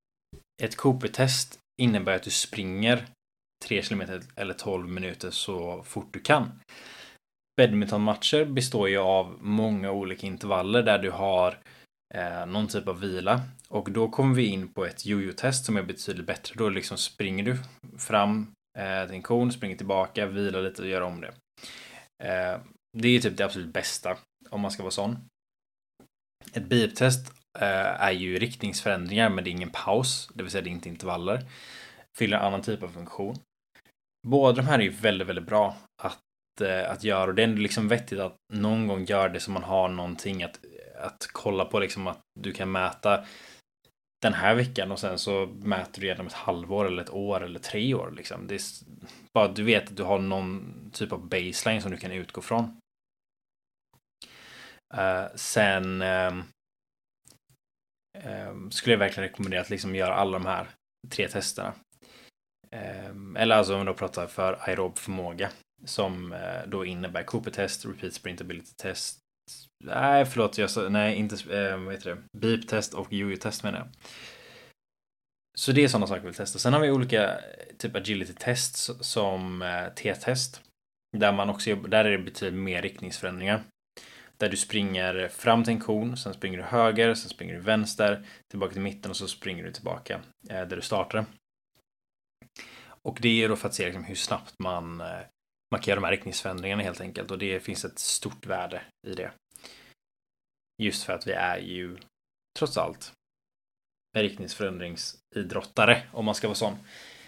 ett 0.62 0.76
Cooper-test 0.76 1.58
innebär 1.82 2.16
att 2.16 2.22
du 2.22 2.30
springer 2.30 3.06
3 3.64 3.82
km 3.82 4.02
eller 4.36 4.54
12 4.54 4.88
minuter 4.88 5.30
så 5.30 5.82
fort 5.82 6.08
du 6.10 6.20
kan 6.20 6.52
badmintonmatcher 7.60 8.44
består 8.44 8.88
ju 8.88 8.98
av 8.98 9.36
många 9.40 9.90
olika 9.90 10.26
intervaller 10.26 10.82
där 10.82 10.98
du 10.98 11.10
har 11.10 11.58
eh, 12.14 12.46
någon 12.46 12.68
typ 12.68 12.88
av 12.88 13.00
vila. 13.00 13.40
Och 13.68 13.90
då 13.92 14.08
kommer 14.08 14.34
vi 14.34 14.46
in 14.46 14.68
på 14.68 14.84
ett 14.84 15.06
jojo-test 15.06 15.64
som 15.64 15.76
är 15.76 15.82
betydligt 15.82 16.26
bättre. 16.26 16.54
Då 16.58 16.68
liksom 16.68 16.98
springer 16.98 17.44
du 17.44 17.56
fram 17.98 18.52
eh, 18.78 19.06
till 19.06 19.14
en 19.14 19.22
kon, 19.22 19.52
springer 19.52 19.76
tillbaka, 19.76 20.26
vilar 20.26 20.62
lite 20.62 20.82
och 20.82 20.88
gör 20.88 21.00
om 21.00 21.20
det. 21.20 21.32
Eh, 22.20 22.60
det 22.98 23.08
är 23.08 23.20
typ 23.20 23.36
det 23.36 23.44
absolut 23.44 23.72
bästa 23.72 24.18
om 24.50 24.60
man 24.60 24.70
ska 24.70 24.82
vara 24.82 24.90
sån. 24.90 25.18
Ett 26.52 26.64
beep-test 26.64 27.32
eh, 27.58 28.02
är 28.02 28.10
ju 28.10 28.38
riktningsförändringar 28.38 29.30
men 29.30 29.44
det 29.44 29.50
är 29.50 29.52
ingen 29.52 29.70
paus, 29.70 30.30
det 30.34 30.42
vill 30.42 30.52
säga 30.52 30.62
det 30.62 30.70
är 30.70 30.72
inte 30.72 30.88
intervaller. 30.88 31.46
Fyller 32.18 32.36
en 32.36 32.44
annan 32.44 32.62
typ 32.62 32.82
av 32.82 32.88
funktion. 32.88 33.36
Båda 34.28 34.56
de 34.56 34.68
här 34.68 34.78
är 34.78 34.82
ju 34.82 34.90
väldigt, 34.90 35.28
väldigt 35.28 35.46
bra 35.46 35.76
att 36.02 36.20
Eh, 36.60 36.90
att 36.90 37.04
göra. 37.04 37.28
Och 37.28 37.34
det 37.34 37.42
är 37.42 37.48
ändå 37.48 37.62
liksom 37.62 37.88
vettigt 37.88 38.20
att 38.20 38.36
någon 38.52 38.86
gång 38.86 39.04
göra 39.04 39.28
det 39.28 39.40
så 39.40 39.50
man 39.50 39.62
har 39.62 39.88
någonting 39.88 40.42
att, 40.42 40.60
att 41.02 41.28
kolla 41.32 41.64
på. 41.64 41.78
Liksom 41.78 42.06
att 42.06 42.20
du 42.40 42.52
kan 42.52 42.72
mäta 42.72 43.24
den 44.22 44.34
här 44.34 44.54
veckan 44.54 44.92
och 44.92 44.98
sen 44.98 45.18
så 45.18 45.46
mäter 45.46 46.00
du 46.00 46.06
genom 46.06 46.26
ett 46.26 46.32
halvår 46.32 46.86
eller 46.86 47.02
ett 47.02 47.10
år 47.10 47.44
eller 47.44 47.58
tre 47.58 47.94
år. 47.94 48.10
Liksom. 48.10 48.46
Det 48.46 48.54
är 48.54 48.60
bara 49.34 49.44
att 49.44 49.56
du 49.56 49.64
vet 49.64 49.88
att 49.88 49.96
du 49.96 50.02
har 50.02 50.18
någon 50.18 50.90
typ 50.92 51.12
av 51.12 51.28
baseline 51.28 51.82
som 51.82 51.90
du 51.90 51.96
kan 51.96 52.12
utgå 52.12 52.40
från. 52.40 52.80
Uh, 54.94 55.34
sen 55.34 56.02
uh, 56.02 56.34
uh, 58.26 58.68
skulle 58.70 58.92
jag 58.92 58.98
verkligen 58.98 59.28
rekommendera 59.28 59.60
att 59.60 59.70
liksom 59.70 59.94
göra 59.94 60.14
alla 60.14 60.38
de 60.38 60.46
här 60.46 60.68
tre 61.10 61.28
testerna. 61.28 61.72
Ehm, 62.70 63.36
eller 63.36 63.56
alltså 63.56 63.76
om 63.76 63.86
då 63.86 63.94
pratar 63.94 64.26
för 64.26 64.68
aerob 64.68 64.98
förmåga. 64.98 65.50
Som 65.84 66.32
uh, 66.32 66.68
då 66.68 66.84
innebär 66.84 67.22
Cooper-test, 67.22 67.84
Repeat 67.84 68.12
Sprintability-test. 68.12 69.19
Nej, 69.84 70.24
förlåt, 70.24 70.58
jag 70.58 70.70
sa, 70.70 70.88
nej, 70.88 71.16
inte, 71.16 71.34
äh, 71.34 71.78
vad 71.78 71.94
heter 71.94 72.10
det? 72.10 72.38
Beep-test 72.38 72.94
och 72.94 73.12
Jojo-test 73.12 73.62
menar 73.62 73.78
jag. 73.78 73.88
Så 75.58 75.72
det 75.72 75.84
är 75.84 75.88
sådana 75.88 76.06
saker 76.06 76.20
vi 76.20 76.26
vill 76.26 76.34
testa. 76.34 76.58
Sen 76.58 76.72
har 76.72 76.80
vi 76.80 76.90
olika 76.90 77.38
eh, 77.38 77.76
typ 77.78 77.96
agility-tests 77.96 78.90
som 79.00 79.62
eh, 79.62 79.94
T-test. 79.94 80.62
Där 81.16 81.32
man 81.32 81.50
också 81.50 81.74
där 81.74 82.04
är 82.04 82.10
det 82.10 82.24
betydligt 82.24 82.62
mer 82.62 82.82
riktningsförändringar. 82.82 83.62
Där 84.36 84.48
du 84.48 84.56
springer 84.56 85.28
fram 85.28 85.64
till 85.64 85.72
en 85.72 85.80
kon, 85.80 86.16
sen 86.16 86.34
springer 86.34 86.58
du 86.58 86.64
höger, 86.64 87.14
sen 87.14 87.30
springer 87.30 87.54
du 87.54 87.60
vänster, 87.60 88.26
tillbaka 88.50 88.72
till 88.72 88.82
mitten 88.82 89.10
och 89.10 89.16
så 89.16 89.28
springer 89.28 89.64
du 89.64 89.72
tillbaka 89.72 90.20
där 90.40 90.76
du 90.76 90.82
startade. 90.82 91.24
Och 93.02 93.18
det 93.20 93.44
är 93.44 93.48
då 93.48 93.56
för 93.56 93.68
att 93.68 93.74
se 93.74 93.84
liksom 93.84 94.04
hur 94.04 94.14
snabbt 94.14 94.54
man 94.58 95.02
markera 95.70 95.94
de 95.94 96.04
här 96.04 96.10
riktningsförändringarna 96.10 96.82
helt 96.82 97.00
enkelt 97.00 97.30
och 97.30 97.38
det 97.38 97.60
finns 97.60 97.84
ett 97.84 97.98
stort 97.98 98.46
värde 98.46 98.82
i 99.06 99.14
det. 99.14 99.30
Just 100.80 101.02
för 101.02 101.12
att 101.12 101.26
vi 101.26 101.32
är 101.32 101.58
ju 101.58 101.98
trots 102.58 102.78
allt 102.78 103.12
riktningsförändringsidrottare 104.16 106.02
om 106.12 106.24
man 106.24 106.34
ska 106.34 106.48
vara 106.48 106.54
sån. 106.54 106.78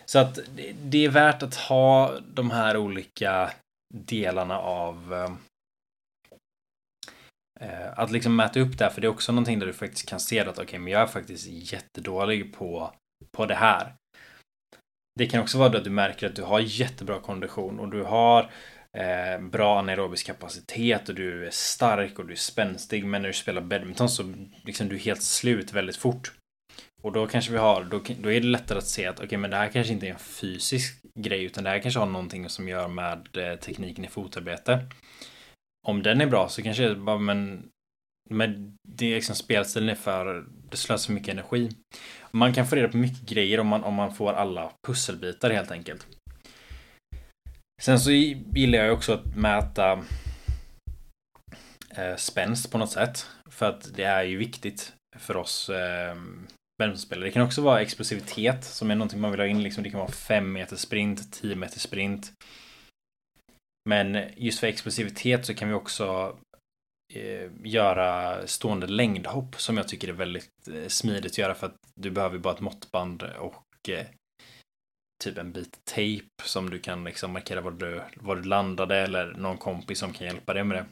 Så 0.05 0.19
att 0.19 0.39
det 0.83 1.05
är 1.05 1.09
värt 1.09 1.43
att 1.43 1.55
ha 1.55 2.21
de 2.21 2.51
här 2.51 2.77
olika 2.77 3.53
delarna 3.95 4.59
av 4.59 5.15
eh, 5.15 5.33
eh, 7.61 7.99
att 7.99 8.11
liksom 8.11 8.37
mäta 8.37 8.61
upp 8.61 8.79
det 8.79 8.85
här, 8.85 8.91
för 8.91 9.01
det 9.01 9.07
är 9.07 9.11
också 9.11 9.33
någonting 9.33 9.59
där 9.59 9.67
du 9.67 9.73
faktiskt 9.73 10.09
kan 10.09 10.21
se 10.21 10.41
att 10.41 10.49
okej, 10.49 10.65
okay, 10.65 10.79
men 10.79 10.93
jag 10.93 11.03
är 11.03 11.07
faktiskt 11.07 11.47
jättedålig 11.73 12.55
på, 12.55 12.95
på 13.37 13.47
det 13.47 13.55
här. 13.55 13.95
Det 15.19 15.27
kan 15.27 15.43
också 15.43 15.59
vara 15.59 15.79
att 15.79 15.85
du 15.85 15.91
märker 15.91 16.27
att 16.27 16.37
du 16.37 16.43
har 16.43 16.61
jättebra 16.61 17.21
kondition 17.21 17.81
och 17.81 17.91
du 17.91 18.03
har 18.03 18.51
eh, 18.99 19.41
bra 19.41 19.79
anaerobisk 19.79 20.27
kapacitet 20.27 21.09
och 21.09 21.15
du 21.15 21.47
är 21.47 21.51
stark 21.51 22.19
och 22.19 22.27
du 22.27 22.33
är 22.33 22.37
spänstig. 22.37 23.05
Men 23.05 23.23
när 23.23 23.29
du 23.29 23.35
spelar 23.35 23.63
badminton 23.63 24.09
så 24.09 24.35
liksom 24.65 24.89
du 24.89 24.95
är 24.95 25.01
helt 25.01 25.23
slut 25.23 25.73
väldigt 25.73 25.97
fort. 25.97 26.33
Och 27.03 27.13
då 27.13 27.27
kanske 27.27 27.53
vi 27.53 27.59
har, 27.59 27.85
då, 27.85 28.01
då 28.21 28.33
är 28.33 28.41
det 28.41 28.47
lättare 28.47 28.79
att 28.79 28.87
se 28.87 29.07
att 29.07 29.17
okej, 29.17 29.27
okay, 29.27 29.39
men 29.39 29.51
det 29.51 29.57
här 29.57 29.69
kanske 29.69 29.93
inte 29.93 30.07
är 30.07 30.13
en 30.13 30.19
fysisk 30.19 31.03
grej 31.19 31.45
utan 31.45 31.65
det 31.65 31.71
här 31.71 31.79
kanske 31.79 32.01
har 32.01 32.07
någonting 32.07 32.49
som 32.49 32.69
gör 32.69 32.89
med 32.89 33.29
eh, 33.37 33.59
tekniken 33.59 34.05
i 34.05 34.09
fotarbete. 34.09 34.87
Om 35.87 36.03
den 36.03 36.21
är 36.21 36.27
bra 36.27 36.49
så 36.49 36.63
kanske 36.63 36.89
det 36.89 36.95
bara, 36.95 37.19
men 37.19 37.69
men 38.31 38.77
det 38.89 39.07
är 39.07 39.15
liksom 39.15 39.37
spelstilen 39.37 39.89
är 39.89 39.95
för, 39.95 40.47
det 40.71 40.77
slösar 40.77 41.07
för 41.07 41.13
mycket 41.13 41.33
energi. 41.33 41.71
Man 42.31 42.55
kan 42.55 42.67
få 42.67 42.77
reda 42.77 42.89
på 42.89 42.97
mycket 42.97 43.29
grejer 43.29 43.61
om 43.61 43.67
man, 43.67 43.85
om 43.85 43.95
man 43.95 44.15
får 44.15 44.33
alla 44.33 44.73
pusselbitar 44.87 45.51
helt 45.51 45.71
enkelt. 45.71 46.07
Sen 47.83 48.01
så 48.01 48.11
gillar 48.11 48.79
jag 48.79 48.95
också 48.95 49.13
att 49.13 49.37
mäta 49.37 49.93
eh, 51.91 52.17
spänst 52.17 52.73
på 52.73 52.79
något 52.79 52.91
sätt. 52.91 53.27
För 53.51 53.67
att 53.67 53.95
det 53.95 54.05
är 54.05 54.23
ju 54.23 54.37
viktigt 54.37 54.93
för 55.19 55.37
oss 55.37 55.69
eh. 55.69 56.17
Det 57.09 57.31
kan 57.31 57.43
också 57.43 57.63
vara 57.63 57.81
explosivitet 57.81 58.65
som 58.65 58.91
är 58.91 58.95
någonting 58.95 59.21
man 59.21 59.31
vill 59.31 59.41
ha 59.41 59.47
in. 59.47 59.63
Liksom, 59.63 59.85
det 59.85 59.91
kan 59.91 60.01
vara 60.01 60.11
5 60.11 60.53
meter 60.53 60.77
sprint, 60.77 61.33
10 61.33 61.57
meter 61.57 61.81
sprint. 61.81 62.33
Men 63.89 64.25
just 64.37 64.61
för 64.61 64.67
explosivitet 64.67 65.47
så 65.47 65.55
kan 65.55 65.69
vi 65.69 65.75
också 65.75 66.37
eh, 67.15 67.51
göra 67.65 68.47
stående 68.47 68.87
längdhopp 68.87 69.61
som 69.61 69.77
jag 69.77 69.89
tycker 69.89 70.09
är 70.09 70.13
väldigt 70.13 70.69
eh, 70.73 70.89
smidigt 70.89 71.33
att 71.33 71.39
göra 71.39 71.55
för 71.55 71.67
att 71.67 71.77
du 71.95 72.11
behöver 72.11 72.39
bara 72.39 72.55
ett 72.55 72.61
måttband 72.61 73.23
och 73.23 73.89
eh, 73.89 74.07
typ 75.25 75.39
en 75.39 75.53
bit 75.53 75.85
tejp 75.85 76.27
som 76.43 76.71
du 76.71 76.79
kan 76.79 77.05
liksom 77.05 77.33
markera 77.33 77.61
var 77.61 77.71
du, 77.71 78.03
var 78.17 78.37
du 78.37 78.43
landade 78.43 78.97
eller 78.97 79.33
någon 79.33 79.59
kompis 79.59 79.99
som 79.99 80.13
kan 80.13 80.27
hjälpa 80.27 80.55
dig 80.55 80.65
med 80.65 80.77
det. 80.77 80.87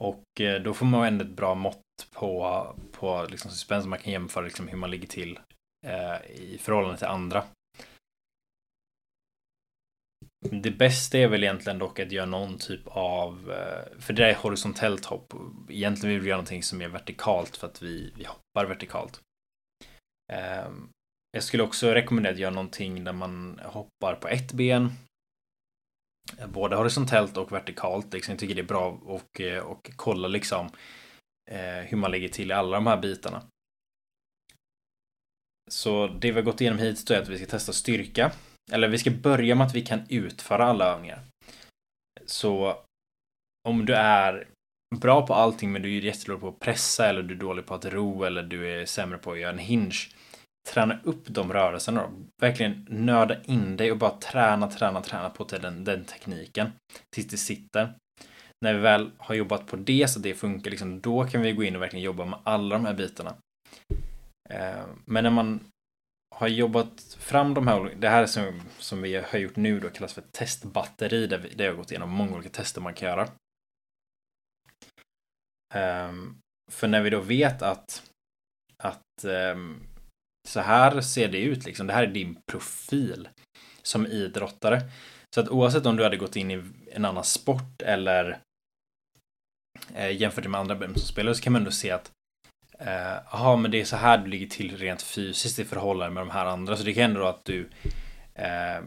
Och 0.00 0.40
eh, 0.40 0.62
då 0.62 0.74
får 0.74 0.86
man 0.86 1.06
ändå 1.06 1.24
ett 1.24 1.30
bra 1.30 1.54
mått 1.54 1.82
på, 2.12 2.66
på 2.92 3.26
liksom 3.30 3.50
suspens. 3.50 3.86
Man 3.86 3.98
kan 3.98 4.12
jämföra 4.12 4.44
liksom 4.44 4.68
hur 4.68 4.78
man 4.78 4.90
ligger 4.90 5.08
till 5.08 5.38
eh, 5.86 6.30
i 6.30 6.58
förhållande 6.60 6.98
till 6.98 7.06
andra. 7.06 7.44
Det 10.50 10.70
bästa 10.70 11.18
är 11.18 11.28
väl 11.28 11.44
egentligen 11.44 11.78
dock 11.78 11.98
att 11.98 12.12
göra 12.12 12.26
någon 12.26 12.58
typ 12.58 12.86
av, 12.86 13.52
eh, 13.52 14.00
för 14.00 14.12
det 14.12 14.22
där 14.22 14.30
är 14.30 14.34
horisontellt 14.34 15.04
hopp. 15.04 15.32
Egentligen 15.68 16.14
vill 16.14 16.22
vi 16.22 16.28
göra 16.28 16.36
någonting 16.36 16.62
som 16.62 16.82
är 16.82 16.88
vertikalt 16.88 17.56
för 17.56 17.66
att 17.66 17.82
vi, 17.82 18.12
vi 18.16 18.24
hoppar 18.24 18.68
vertikalt. 18.68 19.20
Ehm, 20.32 20.88
jag 21.38 21.44
skulle 21.44 21.62
också 21.62 21.90
rekommendera 21.94 22.32
att 22.32 22.38
göra 22.38 22.54
någonting 22.54 23.04
där 23.04 23.12
man 23.12 23.60
hoppar 23.64 24.14
på 24.14 24.28
ett 24.28 24.52
ben. 24.52 24.92
Både 26.48 26.76
horisontellt 26.76 27.36
och 27.36 27.52
vertikalt. 27.52 28.12
Liksom, 28.12 28.32
jag 28.32 28.38
tycker 28.38 28.54
det 28.54 28.60
är 28.60 28.66
bra 28.66 28.98
och, 29.04 29.40
eh, 29.40 29.62
och 29.62 29.90
kolla 29.96 30.28
liksom 30.28 30.66
eh, 31.50 31.84
hur 31.86 31.96
man 31.96 32.10
lägger 32.10 32.28
till 32.28 32.50
i 32.50 32.54
alla 32.54 32.76
de 32.76 32.86
här 32.86 32.96
bitarna. 32.96 33.42
Så 35.70 36.06
det 36.06 36.30
vi 36.30 36.34
har 36.34 36.42
gått 36.42 36.60
igenom 36.60 36.78
hittills 36.78 37.10
är 37.10 37.22
att 37.22 37.28
vi 37.28 37.38
ska 37.38 37.46
testa 37.46 37.72
styrka. 37.72 38.32
Eller 38.72 38.88
vi 38.88 38.98
ska 38.98 39.10
börja 39.10 39.54
med 39.54 39.66
att 39.66 39.74
vi 39.74 39.82
kan 39.82 40.00
utföra 40.08 40.64
alla 40.64 40.84
övningar. 40.84 41.20
Så 42.26 42.82
om 43.68 43.86
du 43.86 43.94
är 43.94 44.48
bra 44.96 45.26
på 45.26 45.34
allting 45.34 45.72
men 45.72 45.82
du 45.82 45.96
är 45.96 46.00
jättedålig 46.00 46.40
på 46.40 46.48
att 46.48 46.60
pressa 46.60 47.08
eller 47.08 47.22
du 47.22 47.34
är 47.34 47.38
dålig 47.38 47.66
på 47.66 47.74
att 47.74 47.84
ro 47.84 48.24
eller 48.24 48.42
du 48.42 48.80
är 48.80 48.86
sämre 48.86 49.18
på 49.18 49.32
att 49.32 49.38
göra 49.38 49.52
en 49.52 49.58
hinge. 49.58 50.17
Träna 50.68 50.98
upp 51.04 51.24
de 51.24 51.52
rörelserna 51.52 52.02
då. 52.02 52.10
Verkligen 52.42 52.86
nörda 52.88 53.42
in 53.42 53.76
dig 53.76 53.92
och 53.92 53.98
bara 53.98 54.18
träna, 54.18 54.70
träna, 54.70 55.00
träna 55.00 55.30
på 55.30 55.44
den, 55.44 55.84
den 55.84 56.04
tekniken. 56.04 56.72
Tills 57.14 57.28
det 57.28 57.36
sitter. 57.36 57.94
När 58.64 58.74
vi 58.74 58.80
väl 58.80 59.10
har 59.18 59.34
jobbat 59.34 59.66
på 59.66 59.76
det 59.76 60.10
så 60.10 60.18
det 60.18 60.34
funkar, 60.34 60.70
liksom, 60.70 61.00
då 61.00 61.24
kan 61.24 61.40
vi 61.40 61.52
gå 61.52 61.62
in 61.62 61.76
och 61.76 61.82
verkligen 61.82 62.04
jobba 62.04 62.24
med 62.24 62.38
alla 62.44 62.76
de 62.76 62.86
här 62.86 62.94
bitarna. 62.94 63.34
Eh, 64.50 64.86
men 65.04 65.24
när 65.24 65.30
man 65.30 65.60
har 66.34 66.48
jobbat 66.48 67.16
fram 67.18 67.54
de 67.54 67.68
här, 67.68 67.94
det 67.96 68.08
här 68.08 68.26
som, 68.26 68.62
som 68.78 69.02
vi 69.02 69.16
har 69.16 69.38
gjort 69.38 69.56
nu 69.56 69.80
då 69.80 69.90
kallas 69.90 70.14
för 70.14 70.22
testbatteri 70.32 71.26
där 71.26 71.38
vi, 71.38 71.54
där 71.54 71.64
jag 71.64 71.72
har 71.72 71.76
gått 71.76 71.90
igenom 71.90 72.10
många 72.10 72.34
olika 72.36 72.50
tester 72.50 72.80
man 72.80 72.94
kan 72.94 73.08
göra. 73.08 73.28
Ehm, 75.74 76.38
för 76.70 76.88
när 76.88 77.02
vi 77.02 77.10
då 77.10 77.20
vet 77.20 77.62
att, 77.62 78.10
att 78.82 79.24
um, 79.24 79.87
så 80.48 80.60
här 80.60 81.00
ser 81.00 81.28
det 81.28 81.38
ut 81.38 81.64
liksom, 81.64 81.86
det 81.86 81.92
här 81.92 82.02
är 82.02 82.06
din 82.06 82.38
profil 82.52 83.28
som 83.82 84.06
idrottare. 84.06 84.82
Så 85.34 85.40
att 85.40 85.48
oavsett 85.48 85.86
om 85.86 85.96
du 85.96 86.02
hade 86.02 86.16
gått 86.16 86.36
in 86.36 86.50
i 86.50 86.62
en 86.92 87.04
annan 87.04 87.24
sport 87.24 87.82
eller 87.82 88.38
eh, 89.94 90.10
jämfört 90.10 90.46
med 90.46 90.60
andra 90.60 90.74
badmintonspelare 90.74 91.34
så 91.34 91.42
kan 91.42 91.52
man 91.52 91.62
ändå 91.62 91.70
se 91.70 91.90
att 91.90 92.12
Jaha, 93.30 93.52
eh, 93.52 93.56
men 93.56 93.70
det 93.70 93.80
är 93.80 93.84
så 93.84 93.96
här 93.96 94.18
du 94.18 94.30
ligger 94.30 94.46
till 94.46 94.76
rent 94.76 95.02
fysiskt 95.02 95.58
i 95.58 95.64
förhållande 95.64 96.14
med 96.14 96.20
de 96.20 96.30
här 96.30 96.46
andra. 96.46 96.76
Så 96.76 96.82
det 96.82 96.94
kan 96.94 97.04
ändå 97.04 97.26
att 97.26 97.44
du 97.44 97.68
eh, 98.34 98.82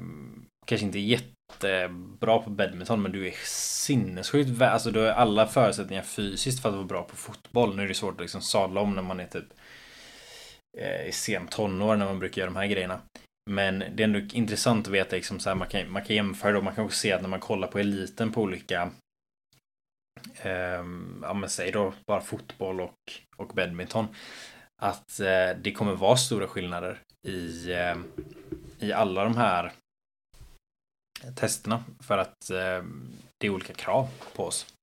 kanske 0.66 0.86
inte 0.86 1.00
är 1.00 1.02
jättebra 1.02 2.40
på 2.40 2.50
badminton, 2.50 3.02
men 3.02 3.12
du 3.12 3.28
är 3.28 3.34
sinnessjukt 3.46 4.62
Alltså 4.62 4.92
du 4.92 5.00
har 5.00 5.08
alla 5.08 5.48
förutsättningar 5.48 6.04
fysiskt 6.04 6.62
för 6.62 6.70
att 6.70 6.76
vara 6.76 6.86
bra 6.86 7.04
på 7.04 7.16
fotboll. 7.16 7.76
Nu 7.76 7.84
är 7.84 7.88
det 7.88 7.94
svårt 7.94 8.14
att 8.14 8.22
liksom 8.22 8.42
sadla 8.42 8.82
om 8.82 8.96
när 8.96 9.02
man 9.02 9.20
är 9.20 9.28
typ 9.28 9.54
Eh, 10.78 11.08
i 11.08 11.12
sen 11.12 11.48
tonår 11.48 11.96
när 11.96 12.06
man 12.06 12.20
brukar 12.20 12.42
göra 12.42 12.50
de 12.50 12.56
här 12.56 12.68
grejerna. 12.68 13.02
Men 13.50 13.80
det 13.80 14.04
är 14.04 14.08
ändå 14.08 14.20
intressant 14.20 14.88
att 14.88 14.94
veta 14.94 15.16
liksom 15.16 15.40
så 15.40 15.50
här, 15.50 15.56
man 15.56 15.68
kan, 15.68 15.92
man 15.92 16.06
kan 16.06 16.16
jämföra 16.16 16.52
då. 16.52 16.62
Man 16.62 16.76
kan 16.76 16.86
också 16.86 16.98
se 16.98 17.12
att 17.12 17.22
när 17.22 17.30
man 17.30 17.40
kollar 17.40 17.68
på 17.68 17.80
eliten 17.80 18.32
på 18.32 18.42
olika 18.42 18.92
eh, 20.42 20.84
ja 21.22 21.34
men 21.34 21.50
säg 21.50 21.72
då 21.72 21.94
bara 22.08 22.22
fotboll 22.22 22.82
och, 22.82 23.12
och 23.38 23.48
badminton. 23.48 24.08
Att 24.82 25.20
eh, 25.20 25.50
det 25.62 25.72
kommer 25.76 25.96
vara 25.96 26.18
stora 26.18 26.48
skillnader 26.48 27.00
i, 27.28 27.72
eh, 27.72 27.98
i 28.80 28.94
alla 28.94 29.24
de 29.24 29.38
här 29.38 29.72
testerna 31.36 31.84
för 32.00 32.18
att 32.18 32.50
eh, 32.50 32.84
det 33.38 33.48
är 33.48 33.50
olika 33.50 33.74
krav 33.74 34.10
på 34.36 34.46
oss. 34.46 34.74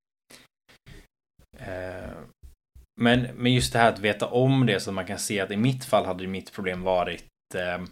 Eh, 1.59 2.11
men, 3.01 3.21
men 3.37 3.55
just 3.55 3.73
det 3.73 3.79
här 3.79 3.93
att 3.93 3.99
veta 3.99 4.27
om 4.27 4.67
det 4.67 4.81
så 4.81 4.91
att 4.91 4.95
man 4.95 5.07
kan 5.07 5.19
se 5.19 5.41
att 5.41 5.51
i 5.51 5.57
mitt 5.57 5.85
fall 5.85 6.07
hade 6.07 6.27
mitt 6.27 6.53
problem 6.53 6.83
varit 6.83 7.25
eh, 7.55 7.85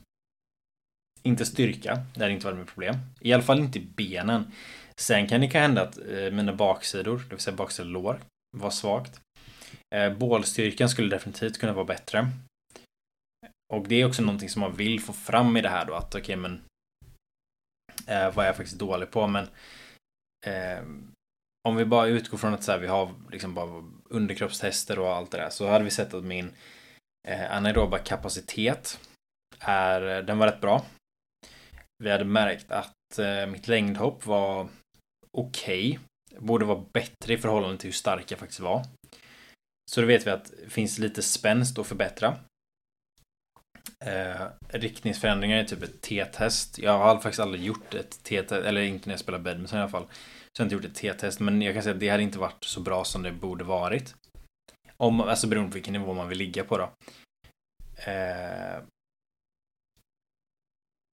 inte 1.23 1.47
styrka, 1.47 1.99
det 2.15 2.21
hade 2.21 2.33
inte 2.33 2.47
varit 2.47 2.59
mitt 2.59 2.69
problem. 2.69 2.95
I 3.21 3.33
alla 3.33 3.43
fall 3.43 3.59
inte 3.59 3.81
benen. 3.81 4.53
Sen 4.97 5.29
kan 5.29 5.41
det 5.41 5.49
kan 5.49 5.63
hända 5.63 5.83
att 5.83 5.99
eh, 5.99 6.31
mina 6.33 6.53
baksidor, 6.53 7.19
det 7.19 7.35
vill 7.35 7.39
säga 7.39 7.57
baksida 7.57 7.89
lår, 7.89 8.21
var 8.57 8.71
svagt. 8.71 9.21
Eh, 9.95 10.15
bålstyrkan 10.17 10.89
skulle 10.89 11.17
definitivt 11.17 11.59
kunna 11.59 11.73
vara 11.73 11.85
bättre. 11.85 12.29
Och 13.75 13.89
det 13.89 14.01
är 14.01 14.07
också 14.07 14.23
någonting 14.23 14.49
som 14.49 14.61
man 14.61 14.77
vill 14.77 15.01
få 15.01 15.13
fram 15.13 15.57
i 15.57 15.61
det 15.61 15.69
här 15.69 15.87
då 15.87 15.95
att 15.95 16.15
okej 16.15 16.21
okay, 16.21 16.37
men 16.37 16.61
eh, 18.07 18.35
vad 18.35 18.45
är 18.45 18.49
jag 18.49 18.57
faktiskt 18.57 18.79
dålig 18.79 19.11
på 19.11 19.27
men 19.27 19.49
eh, 20.47 20.83
om 21.69 21.77
vi 21.77 21.85
bara 21.85 22.07
utgår 22.07 22.39
från 22.39 22.55
att 22.55 22.63
så 22.63 22.73
här, 22.73 22.79
vi 22.79 22.87
har 22.87 23.15
liksom 23.31 23.55
bara 23.55 23.85
underkroppstester 24.11 24.99
och 24.99 25.09
allt 25.09 25.31
det 25.31 25.37
där 25.37 25.51
så 25.51 25.69
hade 25.69 25.85
vi 25.85 25.91
sett 25.91 26.15
att 26.15 26.25
min 26.25 26.51
eh, 27.29 27.57
anaeroba 27.57 27.99
kapacitet 27.99 29.01
är, 29.61 30.23
den 30.23 30.39
var 30.39 30.47
rätt 30.47 30.61
bra. 30.61 30.85
Vi 32.05 32.11
hade 32.11 32.25
märkt 32.25 32.71
att 32.71 33.19
eh, 33.19 33.47
mitt 33.47 33.69
längdhopp 33.69 34.27
var 34.27 34.69
okej. 35.31 35.91
Okay. 35.91 35.99
Borde 36.39 36.65
vara 36.65 36.85
bättre 36.93 37.35
i 37.35 37.39
förhållande 37.39 37.79
till 37.79 37.89
hur 37.89 37.93
stark 37.93 38.31
jag 38.31 38.39
faktiskt 38.39 38.61
var. 38.61 38.85
Så 39.91 40.01
då 40.01 40.07
vet 40.07 40.27
vi 40.27 40.31
att 40.31 40.53
det 40.65 40.71
finns 40.71 40.99
lite 40.99 41.23
spänst 41.23 41.79
att 41.79 41.87
förbättra. 41.87 42.39
Eh, 44.05 44.47
riktningsförändringar 44.69 45.59
är 45.59 45.65
typ 45.65 45.83
ett 45.83 46.01
T-test. 46.01 46.79
Jag 46.79 46.99
har 46.99 47.15
faktiskt 47.15 47.41
aldrig 47.41 47.65
gjort 47.65 47.95
ett 47.95 48.23
T-test, 48.23 48.53
eller 48.53 48.81
inte 48.81 49.09
när 49.09 49.13
jag 49.13 49.21
spelar 49.21 49.39
badminton 49.39 49.79
i 49.79 49.83
alla 49.83 49.91
fall. 49.91 50.07
Så 50.57 50.63
jag 50.63 50.65
har 50.65 50.73
inte 50.73 50.87
gjort 50.87 50.97
ett 50.97 51.01
T-test, 51.01 51.41
men 51.41 51.63
jag 51.63 51.75
kan 51.75 51.83
säga 51.83 51.95
att 51.95 52.01
det 52.01 52.09
hade 52.09 52.23
inte 52.23 52.39
varit 52.39 52.65
så 52.65 52.81
bra 52.81 53.05
som 53.05 53.23
det 53.23 53.33
borde 53.33 53.65
varit. 53.65 54.15
Om, 54.97 55.21
alltså 55.21 55.47
beroende 55.47 55.71
på 55.71 55.75
vilken 55.75 55.93
nivå 55.93 56.15
man 56.15 56.29
vill 56.29 56.39
ligga 56.39 56.65
på 56.65 56.79
då. 56.79 56.93
Eh, 58.11 58.83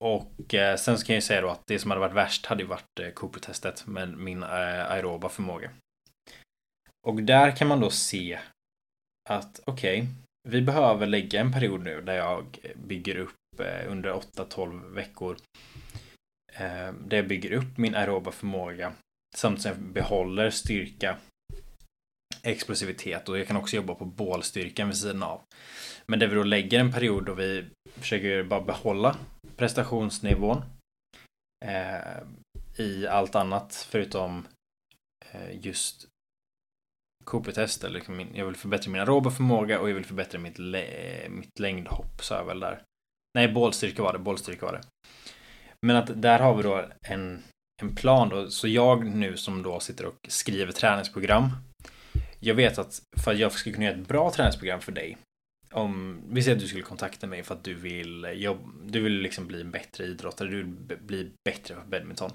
och 0.03 0.53
eh, 0.53 0.75
sen 0.75 0.97
så 0.97 1.05
kan 1.05 1.13
jag 1.13 1.17
ju 1.17 1.21
säga 1.25 1.41
då 1.41 1.49
att 1.49 1.67
det 1.67 1.79
som 1.79 1.91
hade 1.91 2.01
varit 2.01 2.15
värst 2.15 2.45
hade 2.45 2.63
ju 2.63 2.69
varit 2.69 2.99
eh, 2.99 3.09
Cooper-testet 3.09 3.87
med 3.87 4.17
min 4.17 4.43
eh, 4.43 4.91
aeroba 4.91 5.29
förmåga. 5.29 5.71
Och 7.07 7.23
där 7.23 7.55
kan 7.55 7.67
man 7.67 7.79
då 7.79 7.89
se 7.89 8.39
att 9.29 9.59
okej, 9.65 10.01
okay, 10.01 10.13
vi 10.49 10.61
behöver 10.61 11.07
lägga 11.07 11.41
en 11.41 11.53
period 11.53 11.81
nu 11.81 12.01
där 12.01 12.15
jag 12.15 12.59
bygger 12.75 13.17
upp 13.17 13.59
eh, 13.59 13.91
under 13.91 14.13
8-12 14.13 14.93
veckor. 14.93 15.37
Eh, 16.53 16.93
där 16.93 17.17
jag 17.17 17.27
bygger 17.27 17.51
upp 17.51 17.77
min 17.77 17.95
aeroba 17.95 18.31
förmåga 18.31 18.93
samtidigt 19.33 19.61
som 19.61 19.71
jag 19.71 19.93
behåller 19.93 20.49
styrka, 20.49 21.17
explosivitet 22.43 23.29
och 23.29 23.39
jag 23.39 23.47
kan 23.47 23.57
också 23.57 23.75
jobba 23.75 23.95
på 23.95 24.05
bålstyrkan 24.05 24.87
vid 24.87 24.97
sidan 24.97 25.23
av. 25.23 25.41
Men 26.05 26.19
där 26.19 26.27
vi 26.27 26.35
då 26.35 26.43
lägger 26.43 26.79
en 26.79 26.91
period 26.91 27.25
då 27.25 27.33
vi 27.33 27.65
försöker 27.95 28.43
bara 28.43 28.61
behålla 28.61 29.15
prestationsnivån 29.55 30.61
eh, 31.65 32.23
i 32.77 33.07
allt 33.07 33.35
annat 33.35 33.87
förutom 33.89 34.47
eh, 35.31 35.65
just 35.65 36.07
Cooper-test. 37.23 37.83
Liksom 37.89 38.27
jag 38.33 38.45
vill 38.45 38.55
förbättra 38.55 38.91
min 38.91 39.01
aeroba 39.01 39.31
förmåga 39.31 39.79
och 39.79 39.89
jag 39.89 39.95
vill 39.95 40.05
förbättra 40.05 40.39
mitt, 40.39 40.57
mitt 41.29 41.59
längdhopp, 41.59 42.23
sa 42.23 42.35
jag 42.35 42.45
väl 42.45 42.59
där. 42.59 42.81
Nej, 43.37 43.53
bålstyrka 43.53 44.03
var 44.03 44.13
det. 44.13 44.19
Bålstyrka 44.19 44.65
var 44.65 44.73
det. 44.73 44.81
Men 45.85 45.95
att 45.95 46.21
där 46.21 46.39
har 46.39 46.55
vi 46.55 46.63
då 46.63 46.89
en, 47.01 47.43
en 47.81 47.95
plan 47.95 48.29
då. 48.29 48.49
Så 48.49 48.67
jag 48.67 49.05
nu 49.05 49.37
som 49.37 49.63
då 49.63 49.79
sitter 49.79 50.05
och 50.05 50.27
skriver 50.27 50.71
träningsprogram. 50.71 51.49
Jag 52.39 52.55
vet 52.55 52.77
att 52.77 53.01
för 53.23 53.31
att 53.31 53.39
jag 53.39 53.51
ska 53.51 53.71
kunna 53.71 53.85
göra 53.85 53.95
ett 53.95 54.07
bra 54.07 54.31
träningsprogram 54.31 54.81
för 54.81 54.91
dig 54.91 55.17
om 55.73 56.21
vi 56.29 56.43
säger 56.43 56.55
att 56.55 56.61
du 56.61 56.67
skulle 56.67 56.83
kontakta 56.83 57.27
mig 57.27 57.43
för 57.43 57.55
att 57.55 57.63
du 57.63 57.73
vill 57.73 58.27
jobba, 58.33 58.69
du 58.83 59.01
vill 59.01 59.13
liksom 59.13 59.47
bli 59.47 59.61
en 59.61 59.71
bättre 59.71 60.05
idrottare, 60.05 60.49
du 60.49 60.57
vill 60.57 60.97
bli 60.97 61.31
bättre 61.45 61.75
på 61.75 61.81
badminton. 61.87 62.31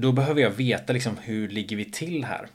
Då 0.00 0.12
behöver 0.12 0.40
jag 0.40 0.50
veta 0.50 0.92
liksom 0.92 1.16
hur 1.16 1.48
ligger 1.48 1.76
vi 1.76 1.84
till 1.84 2.24
här? 2.24 2.48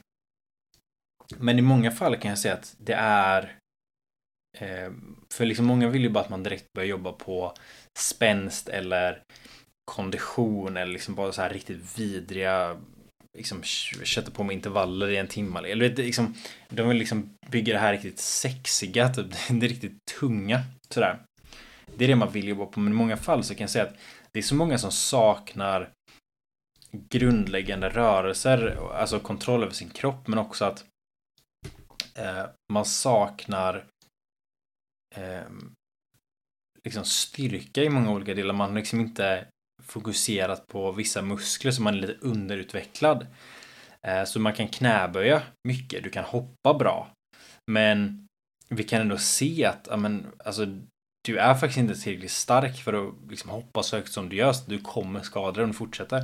Men 1.38 1.58
i 1.58 1.62
många 1.62 1.90
fall 1.90 2.16
kan 2.16 2.28
jag 2.28 2.38
säga 2.38 2.54
att 2.54 2.76
det 2.78 2.94
är 2.94 3.58
eh, 4.58 4.92
för 5.32 5.44
liksom 5.44 5.66
många 5.66 5.88
vill 5.88 6.02
ju 6.02 6.08
bara 6.08 6.24
att 6.24 6.30
man 6.30 6.42
direkt 6.42 6.72
börjar 6.72 6.88
jobba 6.88 7.12
på 7.12 7.54
spänst 7.98 8.68
eller 8.68 9.22
kondition 9.84 10.76
eller 10.76 10.92
liksom 10.92 11.14
bara 11.14 11.32
så 11.32 11.42
här 11.42 11.50
riktigt 11.50 11.98
vidriga 11.98 12.76
liksom 13.38 13.62
kötta 13.62 14.30
på 14.30 14.44
med 14.44 14.54
intervaller 14.54 15.08
i 15.08 15.16
en 15.16 15.28
timme. 15.28 15.58
Eller 15.58 15.88
vet, 15.88 15.98
liksom, 15.98 16.34
de 16.68 16.88
vill 16.88 16.98
liksom 16.98 17.36
bygga 17.50 17.72
det 17.72 17.78
här 17.78 17.92
riktigt 17.92 18.18
sexiga, 18.18 19.08
typ, 19.08 19.26
det 19.48 19.66
riktigt 19.66 20.04
tunga. 20.20 20.62
Sådär. 20.88 21.18
Det 21.96 22.04
är 22.04 22.08
det 22.08 22.16
man 22.16 22.32
vill 22.32 22.48
jobba 22.48 22.66
på, 22.66 22.80
men 22.80 22.92
i 22.92 22.96
många 22.96 23.16
fall 23.16 23.44
så 23.44 23.54
kan 23.54 23.62
jag 23.62 23.70
säga 23.70 23.84
att 23.84 23.96
det 24.32 24.38
är 24.38 24.42
så 24.42 24.54
många 24.54 24.78
som 24.78 24.92
saknar 24.92 25.90
grundläggande 26.92 27.88
rörelser, 27.88 28.78
alltså 28.94 29.20
kontroll 29.20 29.62
över 29.62 29.72
sin 29.72 29.90
kropp, 29.90 30.28
men 30.28 30.38
också 30.38 30.64
att 30.64 30.84
eh, 32.14 32.44
man 32.72 32.84
saknar 32.84 33.84
eh, 35.16 35.48
liksom 36.84 37.04
styrka 37.04 37.82
i 37.82 37.88
många 37.88 38.10
olika 38.10 38.34
delar. 38.34 38.54
Man 38.54 38.68
har 38.68 38.76
liksom 38.76 39.00
inte 39.00 39.46
fokuserat 39.86 40.66
på 40.66 40.92
vissa 40.92 41.22
muskler 41.22 41.72
så 41.72 41.82
man 41.82 41.94
är 41.94 41.98
lite 41.98 42.18
underutvecklad. 42.20 43.26
Eh, 44.06 44.24
så 44.24 44.40
man 44.40 44.52
kan 44.52 44.68
knäböja 44.68 45.42
mycket, 45.68 46.04
du 46.04 46.10
kan 46.10 46.24
hoppa 46.24 46.74
bra. 46.78 47.10
Men 47.70 48.26
vi 48.68 48.84
kan 48.84 49.00
ändå 49.00 49.18
se 49.18 49.64
att, 49.64 49.88
amen, 49.88 50.26
alltså, 50.44 50.66
du 51.24 51.38
är 51.38 51.54
faktiskt 51.54 51.78
inte 51.78 51.94
tillräckligt 51.94 52.30
stark 52.30 52.76
för 52.76 52.92
att 52.92 53.14
liksom 53.30 53.50
hoppa 53.50 53.82
så 53.82 53.96
högt 53.96 54.12
som 54.12 54.28
du 54.28 54.36
gör, 54.36 54.52
så 54.52 54.70
du 54.70 54.78
kommer 54.78 55.20
skada 55.20 55.52
dig 55.52 55.64
om 55.64 55.70
du 55.70 55.76
fortsätter. 55.76 56.18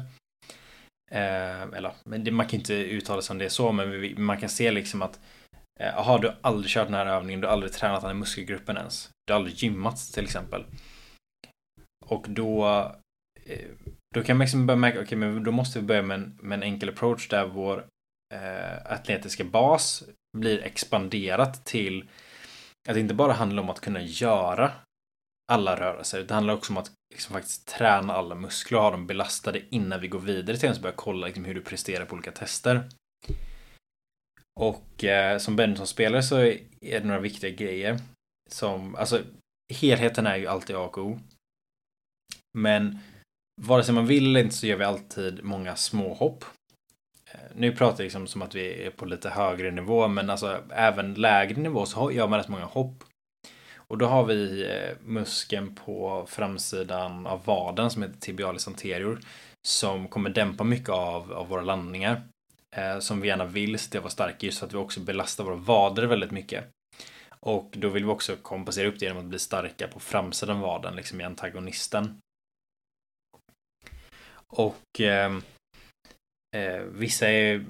Eh, 1.10 1.62
eller, 1.62 1.92
men 2.04 2.24
det, 2.24 2.30
man 2.30 2.46
kan 2.46 2.58
inte 2.58 2.74
uttala 2.74 3.22
sig 3.22 3.34
om 3.34 3.38
det 3.38 3.50
så, 3.50 3.72
men 3.72 3.90
vi, 3.90 4.14
man 4.14 4.40
kan 4.40 4.48
se 4.48 4.70
liksom 4.70 5.02
att 5.02 5.20
eh, 5.80 6.20
du 6.20 6.28
har 6.28 6.36
aldrig 6.40 6.70
kört 6.70 6.86
den 6.86 6.94
här 6.94 7.06
övningen, 7.06 7.40
du 7.40 7.46
har 7.46 7.52
aldrig 7.52 7.72
tränat 7.72 8.00
den 8.00 8.10
här 8.10 8.14
muskelgruppen 8.14 8.76
ens. 8.76 9.10
Du 9.26 9.32
har 9.32 9.38
aldrig 9.38 9.56
gymmat 9.56 9.96
till 9.96 10.24
exempel. 10.24 10.64
Och 12.06 12.26
då 12.28 12.66
Eh, 13.50 13.68
då 14.14 14.22
kan 14.22 14.36
man 14.36 14.44
liksom 14.44 14.66
börja 14.66 14.78
märka, 14.78 14.98
okej, 14.98 15.06
okay, 15.06 15.18
men 15.18 15.44
då 15.44 15.50
måste 15.50 15.78
vi 15.78 15.86
börja 15.86 16.02
med 16.02 16.14
en, 16.14 16.38
med 16.42 16.56
en 16.56 16.62
enkel 16.62 16.88
approach 16.88 17.28
där 17.28 17.46
vår 17.46 17.86
eh, 18.34 18.92
atletiska 18.92 19.44
bas 19.44 20.04
blir 20.38 20.62
expanderat 20.62 21.64
till 21.64 22.08
att 22.88 22.94
det 22.94 23.00
inte 23.00 23.14
bara 23.14 23.32
handlar 23.32 23.62
om 23.62 23.70
att 23.70 23.80
kunna 23.80 24.02
göra 24.02 24.72
alla 25.52 25.80
rörelser. 25.80 26.22
Det 26.22 26.34
handlar 26.34 26.54
också 26.54 26.72
om 26.72 26.76
att 26.76 26.92
liksom 27.14 27.32
faktiskt 27.32 27.68
träna 27.68 28.12
alla 28.12 28.34
muskler 28.34 28.78
och 28.78 28.84
ha 28.84 28.90
dem 28.90 29.06
belastade 29.06 29.62
innan 29.70 30.00
vi 30.00 30.08
går 30.08 30.18
vidare 30.18 30.56
till 30.56 30.68
att 30.68 30.82
börja 30.82 30.96
kolla 30.96 31.26
liksom 31.26 31.44
hur 31.44 31.54
du 31.54 31.60
presterar 31.60 32.04
på 32.04 32.14
olika 32.14 32.32
tester. 32.32 32.88
Och 34.60 35.04
eh, 35.04 35.38
som 35.38 35.56
badmintonspelare 35.56 36.22
så 36.22 36.36
är 36.36 36.60
det 36.80 37.04
några 37.04 37.20
viktiga 37.20 37.50
grejer. 37.50 37.98
Som, 38.50 38.94
alltså 38.94 39.22
helheten 39.74 40.26
är 40.26 40.36
ju 40.36 40.46
alltid 40.46 40.76
A 40.76 40.80
och 40.80 40.98
O. 40.98 41.18
Men 42.58 42.98
vare 43.60 43.84
sig 43.84 43.94
man 43.94 44.06
vill 44.06 44.26
eller 44.26 44.40
inte 44.40 44.54
så 44.54 44.66
gör 44.66 44.76
vi 44.76 44.84
alltid 44.84 45.44
många 45.44 45.76
små 45.76 46.14
hopp. 46.14 46.44
Eh, 47.32 47.40
nu 47.54 47.72
pratar 47.72 47.98
jag 47.98 48.04
liksom 48.04 48.26
som 48.26 48.42
att 48.42 48.54
vi 48.54 48.86
är 48.86 48.90
på 48.90 49.04
lite 49.04 49.30
högre 49.30 49.70
nivå, 49.70 50.08
men 50.08 50.30
alltså 50.30 50.58
även 50.70 51.14
lägre 51.14 51.60
nivå 51.60 51.86
så 51.86 52.12
gör 52.12 52.28
man 52.28 52.38
rätt 52.38 52.48
många 52.48 52.64
hopp. 52.64 53.04
Och 53.76 53.98
då 53.98 54.06
har 54.06 54.24
vi 54.24 54.64
eh, 54.64 54.96
muskeln 55.04 55.74
på 55.74 56.26
framsidan 56.28 57.26
av 57.26 57.44
vaden 57.44 57.90
som 57.90 58.02
heter 58.02 58.20
tibialis 58.20 58.68
anterior 58.68 59.20
som 59.66 60.08
kommer 60.08 60.30
dämpa 60.30 60.64
mycket 60.64 60.88
av, 60.88 61.32
av 61.32 61.48
våra 61.48 61.62
landningar. 61.62 62.22
Eh, 62.76 62.98
som 62.98 63.20
vi 63.20 63.28
gärna 63.28 63.44
vill 63.44 63.78
se 63.78 63.90
till 63.90 64.00
vara 64.00 64.10
starka 64.10 64.46
just 64.46 64.58
för 64.58 64.66
att 64.66 64.72
vi 64.72 64.76
också 64.76 65.00
belastar 65.00 65.44
våra 65.44 65.54
vader 65.54 66.06
väldigt 66.06 66.30
mycket. 66.30 66.64
Och 67.40 67.74
då 67.76 67.88
vill 67.88 68.04
vi 68.04 68.10
också 68.10 68.36
kompensera 68.36 68.88
upp 68.88 68.98
det 68.98 69.06
genom 69.06 69.22
att 69.22 69.28
bli 69.28 69.38
starka 69.38 69.88
på 69.88 70.00
framsidan 70.00 70.56
av 70.56 70.62
vaden, 70.62 70.96
liksom 70.96 71.20
i 71.20 71.24
antagonisten. 71.24 72.20
Och 74.50 75.00
eh, 75.00 75.32
eh, 76.56 76.82
vissa 76.82 77.28
är 77.28 77.64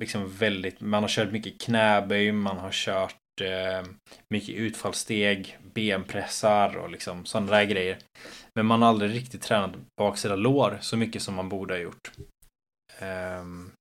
liksom 0.00 0.28
väldigt, 0.28 0.80
man 0.80 1.02
har 1.02 1.08
kört 1.08 1.32
mycket 1.32 1.60
knäböj, 1.60 2.32
man 2.32 2.58
har 2.58 2.72
kört 2.72 3.40
eh, 3.40 3.90
mycket 4.34 4.54
utfallssteg, 4.54 5.58
benpressar 5.74 6.76
och 6.76 6.90
liksom 6.90 7.26
sådana 7.26 7.52
där 7.52 7.64
grejer. 7.64 7.98
Men 8.54 8.66
man 8.66 8.82
har 8.82 8.88
aldrig 8.88 9.14
riktigt 9.14 9.42
tränat 9.42 9.72
baksida 10.00 10.36
lår 10.36 10.78
så 10.80 10.96
mycket 10.96 11.22
som 11.22 11.34
man 11.34 11.48
borde 11.48 11.74
ha 11.74 11.78
gjort. 11.78 12.10
Um, 13.00 13.72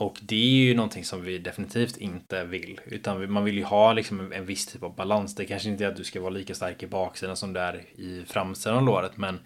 och 0.00 0.18
det 0.22 0.36
är 0.36 0.64
ju 0.64 0.74
någonting 0.74 1.04
som 1.04 1.22
vi 1.22 1.38
definitivt 1.38 1.96
inte 1.96 2.44
vill. 2.44 2.80
Utan 2.84 3.32
man 3.32 3.44
vill 3.44 3.56
ju 3.56 3.64
ha 3.64 3.92
liksom 3.92 4.32
en 4.32 4.46
viss 4.46 4.66
typ 4.66 4.82
av 4.82 4.94
balans. 4.94 5.34
Det 5.34 5.46
kanske 5.46 5.68
inte 5.68 5.84
är 5.84 5.88
att 5.88 5.96
du 5.96 6.04
ska 6.04 6.20
vara 6.20 6.30
lika 6.30 6.54
stark 6.54 6.82
i 6.82 6.86
baksidan 6.86 7.36
som 7.36 7.52
du 7.52 7.60
är 7.60 8.00
i 8.00 8.24
framsidan 8.26 8.76
av 8.76 8.84
låret. 8.84 9.16
Men 9.16 9.38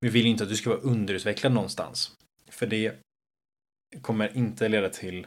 vi 0.00 0.08
vill 0.08 0.26
inte 0.26 0.42
att 0.42 0.50
du 0.50 0.56
ska 0.56 0.70
vara 0.70 0.80
underutvecklad 0.80 1.52
någonstans. 1.52 2.16
För 2.48 2.66
det 2.66 2.94
kommer 4.02 4.36
inte 4.36 4.68
leda 4.68 4.88
till, 4.88 5.26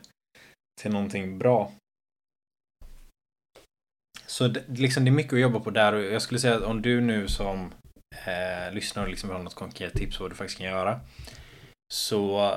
till 0.82 0.92
någonting 0.92 1.38
bra. 1.38 1.72
Så 4.26 4.48
det, 4.48 4.64
liksom 4.68 5.06
det 5.06 5.10
är 5.10 5.14
mycket 5.14 5.34
att 5.34 5.40
jobba 5.40 5.60
på 5.60 5.70
där 5.70 5.94
och 5.94 6.04
jag 6.04 6.22
skulle 6.22 6.40
säga 6.40 6.56
att 6.56 6.64
om 6.64 6.82
du 6.82 7.02
nu 7.02 7.28
som 7.28 7.74
eh, 8.26 8.74
lyssnar 8.74 9.04
och 9.04 9.10
liksom 9.10 9.30
vill 9.30 9.38
ha 9.38 9.44
något 9.44 9.56
konkret 9.56 9.94
tips 9.94 10.18
på 10.18 10.24
vad 10.24 10.32
du 10.32 10.36
faktiskt 10.36 10.58
kan 10.58 10.68
göra. 10.68 11.00
Så 11.94 12.54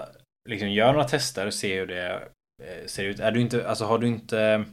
liksom 0.49 0.71
gör 0.71 0.93
några 0.93 1.09
tester 1.09 1.47
och 1.47 1.55
se 1.55 1.79
hur 1.79 1.87
det 1.87 2.29
eh, 2.63 2.87
ser 2.87 3.05
ut. 3.05 3.21
Är 3.21 3.33
du 3.33 3.41
inte, 3.41 3.69
alltså 3.69 3.85
har 3.85 3.99
du 3.99 4.07
inte 4.07 4.65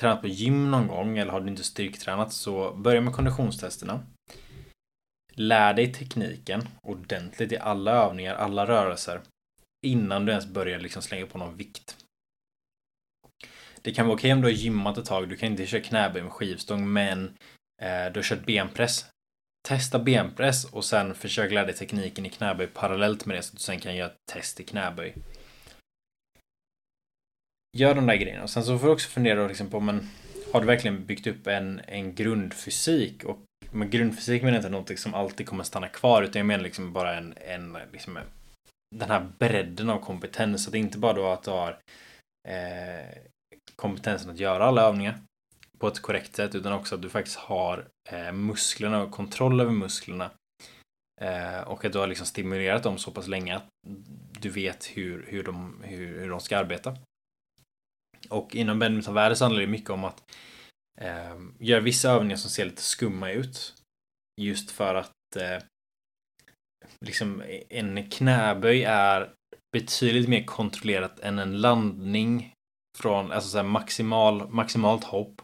tränat 0.00 0.20
på 0.20 0.28
gym 0.28 0.70
någon 0.70 0.86
gång 0.86 1.18
eller 1.18 1.32
har 1.32 1.40
du 1.40 1.48
inte 1.48 1.62
styrketränat 1.62 2.32
så 2.32 2.72
börja 2.72 3.00
med 3.00 3.12
konditionstesterna. 3.12 4.06
Lär 5.34 5.74
dig 5.74 5.92
tekniken 5.92 6.68
ordentligt 6.82 7.52
i 7.52 7.58
alla 7.58 7.92
övningar, 7.92 8.34
alla 8.34 8.66
rörelser. 8.66 9.20
Innan 9.86 10.26
du 10.26 10.32
ens 10.32 10.46
börjar 10.46 10.78
liksom 10.78 11.02
slänga 11.02 11.26
på 11.26 11.38
någon 11.38 11.56
vikt. 11.56 11.96
Det 13.82 13.92
kan 13.92 14.06
vara 14.06 14.16
okej 14.16 14.32
om 14.32 14.40
du 14.40 14.46
har 14.46 14.52
gymmat 14.52 14.98
ett 14.98 15.04
tag, 15.04 15.28
du 15.28 15.36
kan 15.36 15.50
inte 15.50 15.66
köra 15.66 15.80
knäböj 15.80 16.22
med 16.22 16.32
skivstång, 16.32 16.92
men 16.92 17.24
eh, 17.82 18.12
du 18.12 18.18
har 18.18 18.22
kört 18.22 18.46
benpress. 18.46 19.06
Testa 19.68 19.98
benpress 19.98 20.64
och 20.64 20.84
sen 20.84 21.14
försök 21.14 21.52
lära 21.52 21.66
dig 21.66 21.74
tekniken 21.74 22.26
i 22.26 22.30
knäböj 22.30 22.66
parallellt 22.66 23.26
med 23.26 23.36
det 23.36 23.42
så 23.42 23.48
att 23.48 23.56
du 23.56 23.58
sen 23.58 23.80
kan 23.80 23.96
göra 23.96 24.10
ett 24.10 24.16
test 24.32 24.60
i 24.60 24.64
knäböj. 24.64 25.14
Gör 27.76 27.94
de 27.94 28.06
där 28.06 28.16
grejerna 28.16 28.42
och 28.42 28.50
sen 28.50 28.64
så 28.64 28.78
får 28.78 28.86
du 28.86 28.92
också 28.92 29.08
fundera 29.08 29.48
liksom 29.48 29.70
på 29.70 29.80
men 29.80 30.08
har 30.52 30.60
du 30.60 30.66
verkligen 30.66 31.06
byggt 31.06 31.26
upp 31.26 31.46
en, 31.46 31.80
en 31.86 32.14
grundfysik 32.14 33.24
och 33.24 33.38
men 33.70 33.90
grundfysik 33.90 34.42
menar 34.42 34.54
jag 34.54 34.60
inte 34.60 34.68
någonting 34.68 34.96
som 34.96 35.14
alltid 35.14 35.46
kommer 35.46 35.64
stanna 35.64 35.88
kvar 35.88 36.22
utan 36.22 36.40
jag 36.40 36.46
menar 36.46 36.64
liksom 36.64 36.92
bara 36.92 37.16
en, 37.16 37.34
en 37.36 37.78
liksom, 37.92 38.18
den 38.96 39.10
här 39.10 39.28
bredden 39.38 39.90
av 39.90 39.98
kompetens. 39.98 40.64
Så 40.64 40.70
det 40.70 40.78
är 40.78 40.80
inte 40.80 40.98
bara 40.98 41.12
då 41.12 41.26
att 41.26 41.42
du 41.42 41.50
har 41.50 41.78
eh, 42.48 43.18
kompetensen 43.76 44.30
att 44.30 44.38
göra 44.38 44.64
alla 44.64 44.82
övningar 44.82 45.18
på 45.78 45.88
ett 45.88 46.02
korrekt 46.02 46.36
sätt 46.36 46.54
utan 46.54 46.72
också 46.72 46.94
att 46.94 47.02
du 47.02 47.08
faktiskt 47.08 47.36
har 47.36 47.88
eh, 48.10 48.32
musklerna 48.32 49.02
och 49.02 49.10
kontroll 49.10 49.60
över 49.60 49.72
musklerna. 49.72 50.30
Eh, 51.20 51.60
och 51.60 51.84
att 51.84 51.92
du 51.92 51.98
har 51.98 52.06
liksom 52.06 52.26
stimulerat 52.26 52.82
dem 52.82 52.98
så 52.98 53.10
pass 53.10 53.28
länge 53.28 53.56
att 53.56 53.66
du 54.40 54.48
vet 54.48 54.86
hur, 54.86 55.26
hur, 55.28 55.42
de, 55.42 55.82
hur, 55.84 56.20
hur 56.20 56.30
de 56.30 56.40
ska 56.40 56.58
arbeta. 56.58 56.96
Och 58.28 58.54
inom 58.54 58.78
badmintonvärlden 58.78 59.36
så 59.36 59.44
handlar 59.44 59.60
det 59.60 59.66
mycket 59.66 59.90
om 59.90 60.04
att 60.04 60.22
eh, 61.00 61.38
gör 61.58 61.80
vissa 61.80 62.10
övningar 62.10 62.36
som 62.36 62.50
ser 62.50 62.64
lite 62.64 62.82
skumma 62.82 63.30
ut. 63.30 63.74
Just 64.40 64.70
för 64.70 64.94
att 64.94 65.36
eh, 65.36 65.62
liksom 67.00 67.42
en 67.68 68.10
knäböj 68.10 68.84
är 68.84 69.32
betydligt 69.72 70.28
mer 70.28 70.44
kontrollerat 70.44 71.20
än 71.20 71.38
en 71.38 71.60
landning 71.60 72.52
från 72.98 73.32
alltså 73.32 73.48
så 73.48 73.62
maximal, 73.62 74.50
maximalt 74.50 75.04
hopp 75.04 75.42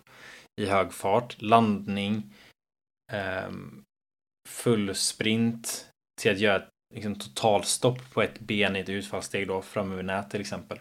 i 0.60 0.66
hög 0.66 0.92
fart, 0.92 1.42
landning, 1.42 2.34
eh, 3.12 3.50
full 4.48 4.94
sprint 4.94 5.90
till 6.20 6.30
att 6.30 6.38
göra 6.38 6.56
ett 6.56 6.68
liksom, 6.94 7.18
totalstopp 7.18 8.10
på 8.12 8.22
ett 8.22 8.40
ben 8.40 8.76
i 8.76 8.80
ett 8.80 8.88
utfallssteg 8.88 9.48
då 9.48 9.62
framöver 9.62 10.02
nät 10.02 10.30
till 10.30 10.40
exempel. 10.40 10.78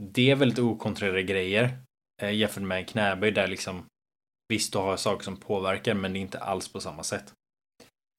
Det 0.00 0.30
är 0.30 0.36
väldigt 0.36 0.58
okontrollerade 0.58 1.22
grejer 1.22 1.78
Eh, 2.22 2.34
jämfört 2.34 2.62
med 2.62 2.78
en 2.78 2.84
knäböj 2.84 3.30
där 3.30 3.48
liksom 3.48 3.86
visst 4.48 4.72
du 4.72 4.78
har 4.78 4.96
saker 4.96 5.24
som 5.24 5.36
påverkar 5.36 5.94
men 5.94 6.12
det 6.12 6.18
är 6.18 6.20
inte 6.20 6.38
alls 6.38 6.72
på 6.72 6.80
samma 6.80 7.02
sätt. 7.02 7.32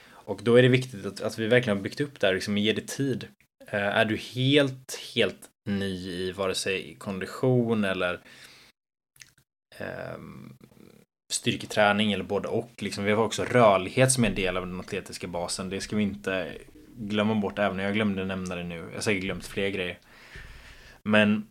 Och 0.10 0.44
då 0.44 0.56
är 0.56 0.62
det 0.62 0.68
viktigt 0.68 1.06
att, 1.06 1.22
att 1.22 1.40
vi 1.40 1.48
verkligen 1.48 1.78
har 1.78 1.84
byggt 1.84 2.02
upp 2.02 2.20
det 2.20 2.28
här, 2.28 2.34
liksom 2.34 2.58
ge 2.58 2.74
det 2.74 2.88
tid. 2.88 3.28
Eh, 3.68 3.98
är 3.98 4.06
du 4.06 4.18
helt, 4.18 5.00
helt 5.16 5.50
ny 5.70 6.10
i 6.12 6.32
vare 6.32 6.56
sig 6.56 6.96
kondition 6.96 7.84
eller 7.84 8.20
eh, 9.78 10.18
styrketräning 11.34 12.14
eller 12.14 12.24
både 12.24 12.48
och. 12.48 12.72
Liksom, 12.78 13.04
vi 13.04 13.12
har 13.12 13.24
också 13.24 13.44
rörlighet 13.44 14.12
som 14.12 14.24
är 14.24 14.28
en 14.28 14.36
del 14.36 14.58
av 14.58 14.68
den 14.68 14.80
atletiska 14.80 15.28
basen. 15.28 15.70
Det 15.70 15.82
ska 15.82 15.96
vi 15.96 16.04
inte 16.04 16.58
glömma 16.98 17.36
bort, 17.36 17.60
även 17.60 17.72
om 17.72 17.80
jag 17.80 17.94
glömde 17.94 18.26
nämna 18.26 18.56
det 18.56 18.64
nu. 18.64 18.76
Jag 18.76 18.94
har 18.94 19.02
säkert 19.02 19.24
glömt 19.24 19.46
fler 19.46 19.70
grejer. 19.70 20.00
Men 21.04 21.48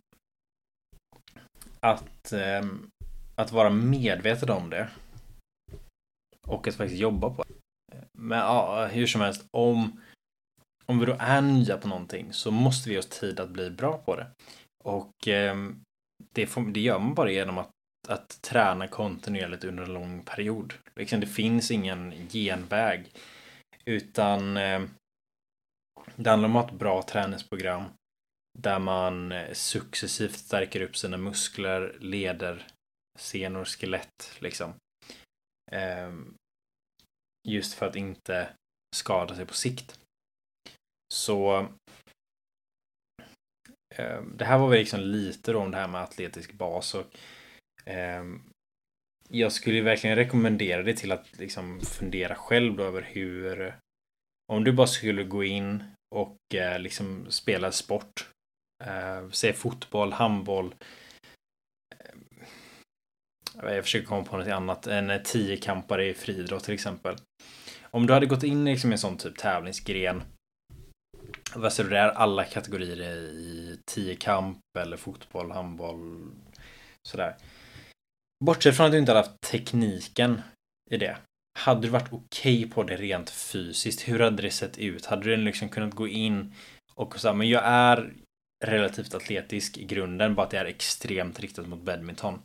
att, 1.87 2.33
eh, 2.33 2.65
att 3.35 3.51
vara 3.51 3.69
medveten 3.69 4.49
om 4.49 4.69
det 4.69 4.87
och 6.47 6.67
att 6.67 6.75
faktiskt 6.75 7.01
jobba 7.01 7.29
på 7.29 7.43
det. 7.43 7.53
Men 8.19 8.39
ja, 8.39 8.85
hur 8.85 9.07
som 9.07 9.21
helst, 9.21 9.45
om, 9.51 10.01
om 10.85 10.99
vi 10.99 11.05
då 11.05 11.15
är 11.19 11.41
nya 11.41 11.77
på 11.77 11.87
någonting 11.87 12.33
så 12.33 12.51
måste 12.51 12.89
vi 12.89 12.95
ge 12.95 12.99
oss 12.99 13.09
tid 13.09 13.39
att 13.39 13.49
bli 13.49 13.69
bra 13.69 13.97
på 13.97 14.15
det. 14.15 14.27
Och 14.83 15.27
eh, 15.27 15.55
det, 16.33 16.47
får, 16.47 16.61
det 16.61 16.79
gör 16.79 16.99
man 16.99 17.13
bara 17.13 17.31
genom 17.31 17.57
att, 17.57 17.71
att 18.07 18.41
träna 18.41 18.87
kontinuerligt 18.87 19.63
under 19.63 19.83
en 19.83 19.93
lång 19.93 20.23
period. 20.23 20.73
Liksom, 20.95 21.19
det 21.19 21.27
finns 21.27 21.71
ingen 21.71 22.13
genväg. 22.29 23.11
Utan 23.85 24.57
eh, 24.57 24.81
det 26.15 26.29
handlar 26.29 26.49
om 26.49 26.55
att 26.55 26.65
ha 26.65 26.73
ett 26.73 26.79
bra 26.79 27.01
träningsprogram 27.01 27.83
där 28.57 28.79
man 28.79 29.31
eh, 29.31 29.53
successivt 29.53 30.37
stärker 30.37 30.81
upp 30.81 30.97
sina 30.97 31.17
muskler, 31.17 31.97
leder, 31.99 32.67
senor, 33.19 33.65
skelett 33.65 34.37
liksom. 34.39 34.73
Ehm, 35.71 36.35
just 37.47 37.73
för 37.73 37.85
att 37.85 37.95
inte 37.95 38.49
skada 38.95 39.35
sig 39.35 39.45
på 39.45 39.53
sikt. 39.53 39.99
Så 41.13 41.67
ehm, 43.95 44.37
det 44.37 44.45
här 44.45 44.57
var 44.57 44.67
väl 44.69 44.79
liksom 44.79 44.99
lite 44.99 45.51
då 45.51 45.59
om 45.59 45.71
det 45.71 45.77
här 45.77 45.87
med 45.87 46.01
atletisk 46.01 46.53
bas 46.53 46.95
och 46.95 47.17
eh, 47.85 48.23
jag 49.29 49.51
skulle 49.51 49.81
verkligen 49.81 50.15
rekommendera 50.15 50.83
dig 50.83 50.95
till 50.95 51.11
att 51.11 51.37
liksom 51.37 51.81
fundera 51.81 52.35
själv 52.35 52.75
då 52.75 52.83
över 52.83 53.01
hur 53.01 53.75
om 54.53 54.63
du 54.63 54.71
bara 54.71 54.87
skulle 54.87 55.23
gå 55.23 55.43
in 55.43 55.83
och 56.15 56.37
eh, 56.55 56.79
liksom 56.79 57.31
spela 57.31 57.71
sport 57.71 58.29
eh, 58.85 59.29
säg 59.31 59.53
fotboll, 59.53 60.13
handboll 60.13 60.75
eh, 63.63 63.73
jag 63.73 63.83
försöker 63.83 64.07
komma 64.07 64.23
på 64.23 64.37
något 64.37 64.47
annat. 64.47 64.87
En 64.87 65.09
eh, 65.09 65.21
tiokampare 65.21 66.05
i 66.05 66.13
friidrott 66.13 66.63
till 66.63 66.73
exempel. 66.73 67.15
Om 67.81 68.07
du 68.07 68.13
hade 68.13 68.25
gått 68.25 68.43
in 68.43 68.65
liksom 68.65 68.89
i 68.89 68.93
en 68.93 68.99
sån 68.99 69.17
typ 69.17 69.37
tävlingsgren. 69.37 70.23
Vad 71.55 71.73
säger 71.73 71.89
du 71.89 71.95
där? 71.95 72.09
Alla 72.09 72.43
kategorier 72.43 73.01
i 73.17 73.79
tiokamp 73.85 74.59
eller 74.79 74.97
fotboll, 74.97 75.51
handboll. 75.51 76.31
Sådär. 77.07 77.35
Bortsett 78.45 78.77
från 78.77 78.85
att 78.85 78.91
du 78.91 78.97
inte 78.97 79.11
hade 79.11 79.27
haft 79.27 79.41
tekniken 79.41 80.41
i 80.89 80.97
det. 80.97 81.17
Hade 81.59 81.81
du 81.81 81.87
varit 81.87 82.13
okej 82.13 82.57
okay 82.59 82.69
på 82.69 82.83
det 82.83 82.95
rent 82.95 83.29
fysiskt? 83.29 84.07
Hur 84.07 84.19
hade 84.19 84.41
det 84.41 84.51
sett 84.51 84.77
ut? 84.77 85.05
Hade 85.05 85.23
du 85.23 85.37
liksom 85.37 85.69
kunnat 85.69 85.93
gå 85.93 86.07
in 86.07 86.53
och 86.95 87.19
säga, 87.19 87.33
men 87.33 87.49
jag 87.49 87.63
är 87.65 88.13
relativt 88.65 89.13
atletisk 89.13 89.77
i 89.77 89.85
grunden, 89.85 90.35
bara 90.35 90.43
att 90.43 90.51
det 90.51 90.57
är 90.57 90.65
extremt 90.65 91.39
riktat 91.39 91.67
mot 91.67 91.81
badminton. 91.81 92.39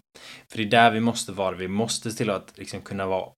För 0.51 0.59
det 0.59 0.64
är 0.64 0.70
där 0.70 0.90
vi 0.90 1.01
måste 1.01 1.33
vara. 1.33 1.57
Vi 1.57 1.68
måste 1.68 2.12
till 2.12 2.31
att 2.31 2.59
liksom 2.59 2.81
kunna 2.81 3.07
vara 3.07 3.33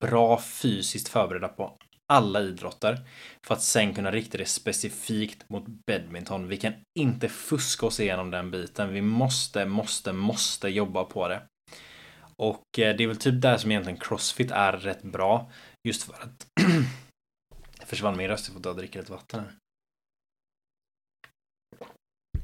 bra 0.00 0.40
fysiskt 0.40 1.08
förberedda 1.08 1.48
på 1.48 1.76
alla 2.12 2.40
idrotter 2.40 2.98
för 3.46 3.54
att 3.54 3.62
sen 3.62 3.94
kunna 3.94 4.10
rikta 4.10 4.38
det 4.38 4.44
specifikt 4.44 5.50
mot 5.50 5.64
badminton. 5.86 6.48
Vi 6.48 6.56
kan 6.56 6.72
inte 6.98 7.28
fuska 7.28 7.86
oss 7.86 8.00
igenom 8.00 8.30
den 8.30 8.50
biten. 8.50 8.92
Vi 8.92 9.02
måste, 9.02 9.66
måste, 9.66 10.12
måste 10.12 10.68
jobba 10.68 11.04
på 11.04 11.28
det. 11.28 11.42
Och 12.36 12.78
eh, 12.78 12.96
det 12.96 13.04
är 13.04 13.08
väl 13.08 13.16
typ 13.16 13.42
där 13.42 13.56
som 13.56 13.70
egentligen 13.70 14.00
crossfit 14.00 14.50
är 14.50 14.72
rätt 14.72 15.02
bra. 15.02 15.50
Just 15.88 16.02
för 16.02 16.12
att 16.12 16.46
försvann 17.86 18.16
min 18.16 18.28
röst, 18.28 18.48
jag 18.48 18.54
får 18.54 18.62
ta 18.62 18.70
och 18.70 18.76
dricka 18.76 18.98
lite 18.98 19.12
vatten 19.12 19.40
här. 19.40 19.52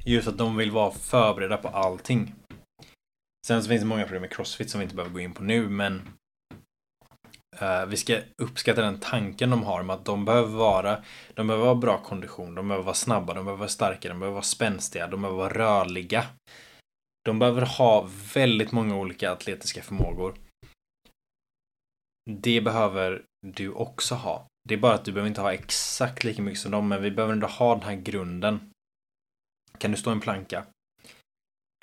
Just 0.05 0.29
att 0.29 0.39
de 0.39 0.57
vill 0.57 0.71
vara 0.71 0.91
förberedda 0.91 1.57
på 1.57 1.69
allting. 1.69 2.35
Sen 3.47 3.63
så 3.63 3.69
finns 3.69 3.83
det 3.83 3.87
många 3.87 4.03
problem 4.03 4.21
med 4.21 4.33
crossfit 4.33 4.71
som 4.71 4.81
vi 4.81 4.85
inte 4.85 4.97
behöver 4.97 5.15
gå 5.15 5.21
in 5.21 5.35
på 5.35 5.43
nu, 5.43 5.69
men 5.69 5.95
uh, 7.63 7.87
vi 7.89 7.97
ska 7.97 8.21
uppskatta 8.43 8.83
den 8.83 9.01
tanken 9.01 9.51
de 9.51 9.63
har 9.63 9.83
med 9.83 9.97
att 9.97 10.05
de 10.05 10.25
behöver 10.25 10.57
vara, 10.57 11.05
de 11.35 11.47
behöver 11.47 11.65
vara 11.65 11.75
bra 11.75 12.03
kondition, 12.03 12.55
de 12.55 12.69
behöver 12.69 12.85
vara 12.85 12.95
snabba, 12.95 13.35
de 13.35 13.45
behöver 13.45 13.59
vara 13.59 13.69
starka, 13.69 14.09
de 14.09 14.21
behöver 14.21 14.35
vara 14.35 14.43
spänstiga, 14.43 15.07
de 15.07 15.23
behöver 15.23 15.39
vara 15.39 15.55
rörliga. 15.55 16.25
De 17.25 17.39
behöver 17.39 17.63
ha 17.63 18.09
väldigt 18.35 18.73
många 18.73 18.97
olika 18.97 19.33
atletiska 19.33 19.83
förmågor. 19.83 20.35
Det 22.31 22.61
behöver 22.61 23.23
du 23.47 23.71
också 23.71 24.15
ha. 24.15 24.47
Det 24.69 24.75
är 24.75 24.79
bara 24.79 24.95
att 24.95 25.05
du 25.05 25.13
behöver 25.13 25.29
inte 25.29 25.41
ha 25.41 25.53
exakt 25.53 26.25
lika 26.25 26.43
mycket 26.43 26.61
som 26.61 26.71
dem, 26.71 26.89
men 26.89 27.03
vi 27.03 27.11
behöver 27.11 27.33
ändå 27.33 27.47
ha 27.47 27.75
den 27.75 27.85
här 27.85 27.97
grunden. 27.97 28.71
Kan 29.79 29.91
du 29.91 29.97
stå 29.97 30.11
en 30.11 30.21
planka? 30.21 30.67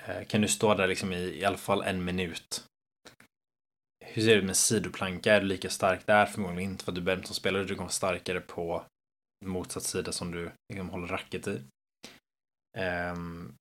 Eh, 0.04 0.24
kan 0.24 0.40
du 0.40 0.48
stå 0.48 0.74
där 0.74 0.86
liksom 0.86 1.12
i, 1.12 1.16
i 1.16 1.44
alla 1.44 1.56
fall 1.56 1.82
en 1.82 2.04
minut? 2.04 2.64
Hur 4.04 4.22
ser 4.22 4.28
det 4.30 4.36
ut 4.36 4.44
med 4.44 4.56
sidoplanka? 4.56 5.34
Är 5.34 5.40
du 5.40 5.46
lika 5.46 5.70
stark 5.70 6.06
där? 6.06 6.26
Förmodligen 6.26 6.70
inte 6.70 6.84
för 6.84 6.92
att 6.92 7.04
du 7.04 7.12
är 7.12 7.22
som 7.22 7.34
spelare. 7.34 7.64
Du 7.64 7.74
kommer 7.74 7.90
starkare 7.90 8.40
på 8.40 8.84
motsatt 9.44 9.82
sida 9.82 10.12
som 10.12 10.30
du 10.30 10.50
liksom 10.72 10.90
håller 10.90 11.06
racket 11.06 11.48
i. 11.48 11.60
Um, 12.78 13.54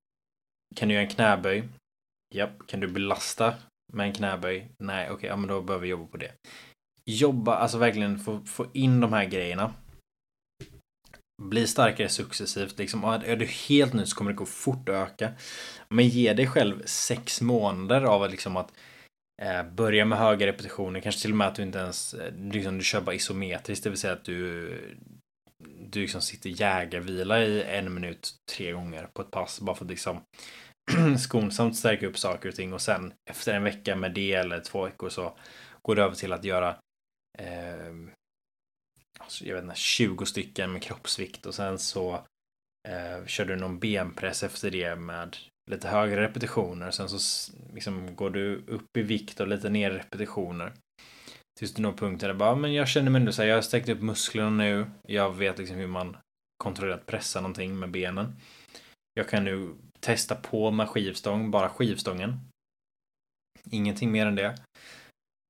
kan 0.76 0.88
du 0.88 0.94
göra 0.94 1.04
en 1.04 1.10
knäböj? 1.10 1.64
Japp. 2.34 2.68
Kan 2.68 2.80
du 2.80 2.88
belasta 2.88 3.56
med 3.94 4.08
en 4.08 4.14
knäböj? 4.14 4.72
Nej, 4.78 5.06
okej, 5.06 5.16
okay, 5.16 5.30
ja, 5.30 5.36
men 5.36 5.48
då 5.48 5.62
behöver 5.62 5.84
vi 5.84 5.90
jobba 5.90 6.06
på 6.08 6.18
det. 6.18 6.34
Jobba, 7.06 7.56
alltså 7.56 7.78
verkligen 7.78 8.20
få, 8.20 8.46
få 8.46 8.66
in 8.74 9.00
de 9.00 9.14
här 9.14 9.26
grejerna 9.26 9.74
bli 11.50 11.68
starkare 11.68 12.10
successivt. 12.10 12.80
Liksom, 12.80 13.04
är 13.04 13.36
du 13.36 13.46
helt 13.46 13.94
ny 13.94 14.06
så 14.06 14.16
kommer 14.16 14.32
det 14.32 14.38
gå 14.38 14.46
fort 14.46 14.90
att 14.90 14.96
öka. 14.96 15.32
Men 15.90 16.08
ge 16.08 16.34
dig 16.34 16.48
själv 16.48 16.86
sex 16.86 17.42
månader 17.42 18.02
av 18.02 18.24
att, 18.24 18.32
liksom 18.32 18.58
att 18.58 18.74
eh, 19.42 19.64
börja 19.64 20.06
med 20.06 20.18
höga 20.18 20.48
repetitioner. 20.48 21.00
Kanske 21.00 21.22
till 21.22 21.32
och 21.32 21.38
med 21.38 21.48
att 21.48 21.56
du 21.56 21.62
inte 21.62 21.80
ens 21.80 22.14
eh, 22.14 22.34
liksom, 22.34 22.78
du 22.78 22.84
kör 22.84 23.02
bara 23.02 23.16
isometriskt. 23.16 23.84
Det 23.84 23.90
vill 23.90 24.00
säga 24.00 24.14
att 24.14 24.26
du 24.26 24.78
du 25.80 26.02
liksom 26.02 26.22
sitter 26.22 26.50
jägarvila 26.50 27.44
i 27.44 27.64
en 27.64 27.94
minut 27.94 28.36
tre 28.52 28.72
gånger 28.72 29.08
på 29.14 29.22
ett 29.22 29.32
pass. 29.32 29.62
Bara 29.62 29.76
för 29.76 29.86
att 29.86 29.92
liksom 29.92 30.22
skonsamt 31.20 31.78
stärka 31.78 32.08
upp 32.08 32.18
saker 32.18 32.50
och 32.50 32.56
ting. 32.56 32.74
Och 32.74 32.82
sen 32.82 33.14
efter 33.30 33.54
en 33.54 33.64
vecka 33.64 33.96
med 33.96 34.14
det 34.14 34.34
eller 34.34 34.60
två 34.60 34.86
veckor 34.86 35.10
så 35.10 35.38
går 35.82 35.96
det 35.96 36.04
över 36.04 36.16
till 36.16 36.34
att 36.34 36.44
göra 36.44 36.70
eh, 37.40 37.94
Alltså, 39.32 39.46
jag 39.46 39.56
vet 39.56 39.64
inte, 39.64 39.76
20 39.76 40.26
stycken 40.26 40.72
med 40.72 40.84
kroppsvikt 40.84 41.46
och 41.46 41.56
sen 41.56 41.80
så 41.80 42.14
eh, 42.90 43.26
kör 43.26 43.46
du 43.46 43.56
någon 43.56 43.80
benpress 43.80 44.44
efter 44.44 44.72
det 44.72 44.96
med 44.96 45.38
lite 45.72 45.88
högre 45.88 46.22
repetitioner. 46.22 46.92
Sen 46.92 47.10
så 47.10 47.52
liksom 47.74 48.16
går 48.16 48.30
du 48.30 48.64
upp 48.68 48.98
i 48.98 49.02
vikt 49.02 49.40
och 49.40 49.48
lite 49.48 49.70
ner 49.70 49.92
repetitioner. 49.92 50.74
Tills 51.60 51.74
du 51.74 51.82
når 51.82 51.92
punkten 51.92 52.28
där 52.28 52.34
bara, 52.34 52.56
men 52.56 52.74
jag 52.74 52.88
känner 52.88 53.12
mig 53.12 53.20
ändå 53.20 53.32
så 53.32 53.42
här, 53.42 53.50
jag 53.50 53.58
har 53.58 53.62
sträckt 53.62 53.90
upp 53.90 54.02
musklerna 54.02 54.50
nu. 54.50 54.86
Jag 55.08 55.36
vet 55.36 55.58
liksom 55.58 55.78
hur 55.78 55.88
man 55.88 56.18
kontrollerat 56.58 57.06
pressa 57.06 57.42
någonting 57.42 57.80
med 57.80 57.92
benen. 57.92 58.36
Jag 59.14 59.30
kan 59.30 59.44
nu 59.44 59.76
testa 60.00 60.36
på 60.36 60.72
med 60.72 60.90
skivstång, 60.90 61.52
bara 61.52 61.70
skivstången. 61.70 62.40
Ingenting 63.70 64.12
mer 64.12 64.26
än 64.26 64.36
det. 64.36 64.56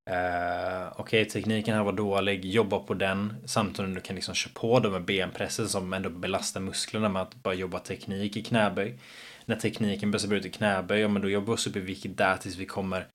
Uh, 0.09 0.87
Okej, 0.91 1.21
okay, 1.21 1.25
tekniken 1.25 1.75
här 1.75 1.83
var 1.83 1.91
dålig. 1.91 2.45
Jobba 2.45 2.79
på 2.79 2.93
den. 2.93 3.35
Samtidigt 3.45 3.77
som 3.77 3.93
du 3.93 4.01
kan 4.01 4.15
liksom 4.15 4.35
köra 4.35 4.53
på 4.53 4.79
dem 4.79 4.91
med 4.91 5.05
benpressen 5.05 5.69
som 5.69 5.93
ändå 5.93 6.09
belastar 6.09 6.61
musklerna 6.61 7.09
med 7.09 7.21
att 7.21 7.35
bara 7.35 7.53
jobba 7.53 7.79
teknik 7.79 8.37
i 8.37 8.43
knäböj. 8.43 8.99
När 9.45 9.55
tekniken 9.55 10.11
börjar 10.11 10.33
ut 10.33 10.45
i 10.45 10.49
knäböj, 10.49 10.99
ja 10.99 11.07
men 11.07 11.21
då 11.21 11.29
jobbar 11.29 11.47
vi 11.47 11.53
oss 11.53 11.67
upp 11.67 11.75
i 11.75 11.79
vikt 11.79 12.17
där 12.17 12.37
tills 12.37 12.55
vi 12.55 12.65
kommer 12.65 13.07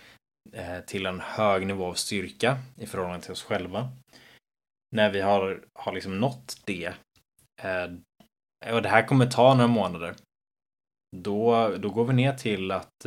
uh, 0.57 0.81
till 0.87 1.07
en 1.07 1.21
hög 1.21 1.67
nivå 1.67 1.87
av 1.87 1.95
styrka 1.95 2.59
i 2.77 2.87
förhållande 2.87 3.23
till 3.23 3.33
oss 3.33 3.43
själva. 3.43 3.89
När 4.97 5.11
vi 5.11 5.21
har, 5.21 5.65
har 5.75 5.93
liksom 5.93 6.21
nått 6.21 6.57
det. 6.65 6.89
Uh, 7.65 8.75
och 8.75 8.83
det 8.83 8.89
här 8.89 9.07
kommer 9.07 9.27
ta 9.27 9.55
några 9.55 9.69
månader. 9.69 10.15
Då, 11.17 11.69
då 11.79 11.91
går 11.91 12.05
vi 12.05 12.15
ner 12.15 12.33
till 12.33 12.71
att 12.71 13.07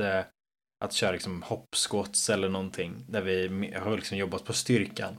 att 0.86 0.94
köra 0.94 1.12
liksom 1.12 1.42
hoppskotts 1.42 2.30
eller 2.30 2.50
någonting 2.50 3.06
där 3.08 3.22
vi 3.22 3.74
har 3.76 3.96
liksom 3.96 4.18
jobbat 4.18 4.46
på 4.46 4.54
styrkan. 4.54 5.18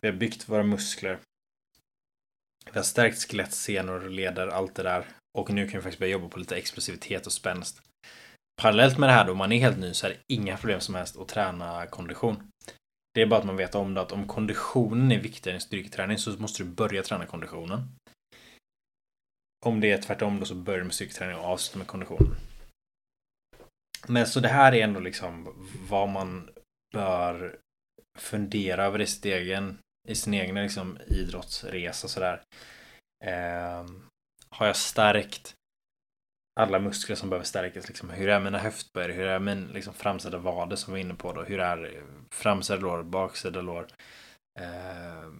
Vi 0.00 0.08
har 0.08 0.16
byggt 0.16 0.48
våra 0.48 0.62
muskler. 0.62 1.18
Vi 2.64 2.78
har 2.78 2.82
stärkt 2.82 3.30
skelett, 3.30 3.52
senor, 3.52 4.08
leder, 4.08 4.48
allt 4.48 4.74
det 4.74 4.82
där. 4.82 5.06
Och 5.38 5.50
nu 5.50 5.68
kan 5.68 5.78
vi 5.78 5.82
faktiskt 5.82 5.98
börja 5.98 6.12
jobba 6.12 6.28
på 6.28 6.38
lite 6.38 6.56
explosivitet 6.56 7.26
och 7.26 7.32
spänst. 7.32 7.82
Parallellt 8.62 8.98
med 8.98 9.08
det 9.08 9.12
här 9.12 9.24
då, 9.24 9.32
om 9.32 9.38
man 9.38 9.52
är 9.52 9.60
helt 9.60 9.78
ny 9.78 9.94
så 9.94 10.06
är 10.06 10.10
det 10.10 10.34
inga 10.34 10.56
problem 10.56 10.80
som 10.80 10.94
helst 10.94 11.16
att 11.16 11.28
träna 11.28 11.86
kondition. 11.86 12.48
Det 13.14 13.22
är 13.22 13.26
bara 13.26 13.40
att 13.40 13.46
man 13.46 13.56
vet 13.56 13.74
om 13.74 13.94
det 13.94 14.00
att 14.00 14.12
om 14.12 14.26
konditionen 14.26 15.12
är 15.12 15.20
viktigare 15.20 15.56
än 15.56 15.60
styrketräning 15.60 16.18
så 16.18 16.30
måste 16.30 16.62
du 16.62 16.68
börja 16.68 17.02
träna 17.02 17.26
konditionen. 17.26 17.88
Om 19.66 19.80
det 19.80 19.92
är 19.92 20.02
tvärtom 20.02 20.40
då 20.40 20.46
så 20.46 20.54
börjar 20.54 20.78
du 20.78 20.84
med 20.84 20.94
styrketräning 20.94 21.36
och 21.36 21.44
avsluta 21.44 21.78
med 21.78 21.86
konditionen. 21.86 22.36
Men 24.06 24.26
så 24.26 24.40
det 24.40 24.48
här 24.48 24.74
är 24.74 24.84
ändå 24.84 25.00
liksom 25.00 25.54
vad 25.88 26.08
man 26.08 26.50
bör 26.94 27.58
fundera 28.18 28.84
över 28.84 29.00
i 29.00 29.06
sin 29.06 29.32
egen, 29.32 29.78
i 30.08 30.14
sin 30.14 30.34
egen 30.34 30.54
liksom 30.54 30.98
idrottsresa 31.06 32.08
sådär. 32.08 32.42
Eh, 33.24 33.86
har 34.50 34.66
jag 34.66 34.76
stärkt 34.76 35.54
alla 36.60 36.78
muskler 36.78 37.16
som 37.16 37.30
behöver 37.30 37.44
stärkas? 37.44 37.88
Liksom, 37.88 38.10
hur 38.10 38.28
är 38.28 38.40
mina 38.40 38.58
höftböj? 38.58 39.12
Hur 39.12 39.26
är 39.26 39.38
min 39.38 39.66
liksom, 39.66 39.94
framsida 39.94 40.38
vader 40.38 40.76
som 40.76 40.94
vi 40.94 41.00
var 41.00 41.06
inne 41.06 41.14
på 41.14 41.32
då? 41.32 41.42
Hur 41.42 41.60
är 41.60 42.02
framsida 42.34 42.78
lår, 42.78 43.02
baksida 43.02 43.60
lår? 43.60 43.86
Eh, 44.60 45.30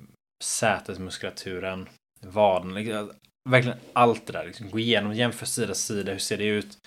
sätesmuskulaturen, 0.45 1.89
vaden, 2.21 2.75
liksom, 2.75 3.13
verkligen 3.51 3.79
allt 3.93 4.27
det 4.27 4.33
där. 4.33 4.47
Liksom, 4.47 4.71
gå 4.71 4.79
igenom, 4.79 5.15
jämför 5.15 5.47
sida 5.47 5.75
sida, 5.75 6.13
hur 6.13 6.19
ser 6.19 6.39
det 6.39 6.45
ut? 6.45 6.79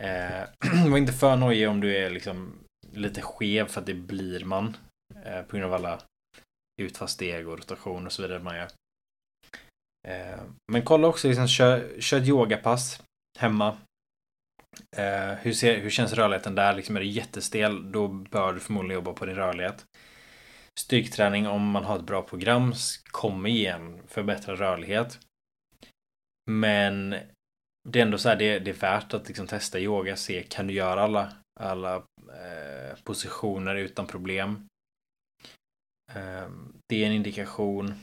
Eh, 0.00 0.42
var 0.90 0.98
inte 0.98 1.12
för 1.12 1.36
nojig 1.36 1.68
om 1.68 1.80
du 1.80 1.96
är 1.96 2.10
liksom 2.10 2.58
lite 2.92 3.22
skev 3.22 3.66
för 3.66 3.80
att 3.80 3.86
det 3.86 3.94
blir 3.94 4.44
man. 4.44 4.76
Eh, 5.24 5.42
på 5.42 5.56
grund 5.56 5.64
av 5.64 5.74
alla 5.74 6.00
utfallssteg 6.82 7.48
och 7.48 7.58
rotation 7.58 8.06
och 8.06 8.12
så 8.12 8.22
vidare 8.22 8.42
man 8.42 8.56
gör. 8.56 8.68
Eh, 10.08 10.40
men 10.72 10.82
kolla 10.82 11.08
också, 11.08 11.28
liksom, 11.28 11.48
kör, 11.48 12.00
kör 12.00 12.20
ett 12.20 12.28
yogapass 12.28 13.02
hemma. 13.38 13.76
Eh, 14.96 15.32
hur, 15.32 15.52
ser, 15.52 15.80
hur 15.80 15.90
känns 15.90 16.12
rörligheten 16.12 16.54
där? 16.54 16.74
Liksom 16.74 16.96
är 16.96 17.00
du 17.00 17.06
jättestel, 17.06 17.92
då 17.92 18.08
bör 18.08 18.52
du 18.52 18.60
förmodligen 18.60 18.94
jobba 18.94 19.12
på 19.12 19.26
din 19.26 19.36
rörlighet. 19.36 19.86
Styrketräning, 20.80 21.48
om 21.48 21.70
man 21.70 21.84
har 21.84 21.96
ett 21.96 22.04
bra 22.04 22.22
program, 22.22 22.74
kommer 23.10 23.50
ge 23.50 23.66
en 23.66 24.06
förbättrad 24.06 24.58
rörlighet. 24.58 25.18
Men 26.50 27.14
det 27.88 27.98
är 27.98 28.02
ändå 28.02 28.18
så 28.18 28.28
här, 28.28 28.36
det, 28.36 28.58
det 28.58 28.70
är 28.70 28.74
värt 28.74 29.14
att 29.14 29.28
liksom 29.28 29.46
testa 29.46 29.80
yoga, 29.80 30.16
se 30.16 30.42
kan 30.42 30.66
du 30.66 30.74
göra 30.74 31.02
alla, 31.02 31.32
alla 31.60 31.96
eh, 31.96 32.98
positioner 33.04 33.74
utan 33.74 34.06
problem. 34.06 34.68
Eh, 36.12 36.48
det 36.88 37.02
är 37.02 37.06
en 37.06 37.12
indikation. 37.12 37.94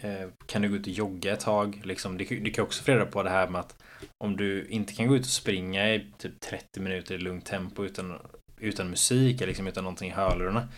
Eh, 0.00 0.28
kan 0.46 0.62
du 0.62 0.68
gå 0.68 0.76
ut 0.76 0.86
och 0.86 0.92
jogga 0.92 1.32
ett 1.32 1.40
tag? 1.40 1.80
Liksom, 1.84 2.18
du, 2.18 2.24
du 2.24 2.50
kan 2.50 2.64
också 2.64 2.82
få 2.82 2.92
reda 2.92 3.06
på 3.06 3.22
det 3.22 3.30
här 3.30 3.48
med 3.48 3.60
att 3.60 3.82
om 4.24 4.36
du 4.36 4.66
inte 4.66 4.92
kan 4.92 5.08
gå 5.08 5.16
ut 5.16 5.22
och 5.22 5.26
springa 5.26 5.94
i 5.94 6.06
typ 6.18 6.40
30 6.40 6.80
minuter 6.80 7.14
i 7.14 7.18
lugnt 7.18 7.46
tempo 7.46 7.84
utan, 7.84 8.18
utan 8.60 8.90
musik, 8.90 9.36
eller 9.36 9.46
liksom, 9.46 9.66
utan 9.66 9.84
någonting 9.84 10.10
i 10.10 10.14
hörlurarna. 10.14 10.68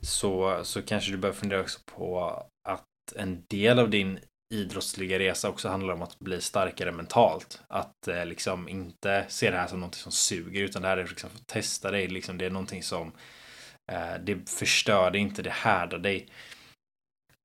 Så, 0.00 0.60
så 0.64 0.82
kanske 0.82 1.12
du 1.12 1.18
bör 1.18 1.32
fundera 1.32 1.60
också 1.60 1.80
på 1.84 2.42
att 2.68 2.84
en 3.14 3.44
del 3.50 3.78
av 3.78 3.90
din 3.90 4.18
idrottsliga 4.54 5.18
resa 5.18 5.48
också 5.48 5.68
handlar 5.68 5.94
om 5.94 6.02
att 6.02 6.18
bli 6.18 6.40
starkare 6.40 6.92
mentalt. 6.92 7.62
Att 7.68 8.08
eh, 8.08 8.26
liksom 8.26 8.68
inte 8.68 9.24
se 9.28 9.50
det 9.50 9.56
här 9.56 9.66
som 9.66 9.80
någonting 9.80 10.00
som 10.00 10.12
suger 10.12 10.62
utan 10.62 10.82
det 10.82 10.88
här 10.88 10.96
är 10.96 11.06
liksom 11.06 11.30
för 11.30 11.38
att 11.38 11.46
testa 11.46 11.90
dig. 11.90 12.08
Liksom, 12.08 12.38
det 12.38 12.46
är 12.46 12.50
någonting 12.50 12.82
som 12.82 13.12
eh, 13.92 14.14
det 14.20 14.50
förstör 14.50 15.10
dig 15.10 15.20
inte, 15.20 15.42
det 15.42 15.50
härdar 15.50 15.98
dig. 15.98 16.28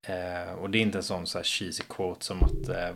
Eh, 0.08 0.54
och 0.54 0.70
det 0.70 0.78
är 0.78 0.82
inte 0.82 0.98
en 0.98 1.04
sån 1.04 1.28
så 1.28 1.38
här 1.38 1.44
cheesy 1.44 1.84
quote 1.90 2.26
som 2.26 2.44
att 2.44 2.70
eh, 2.70 2.96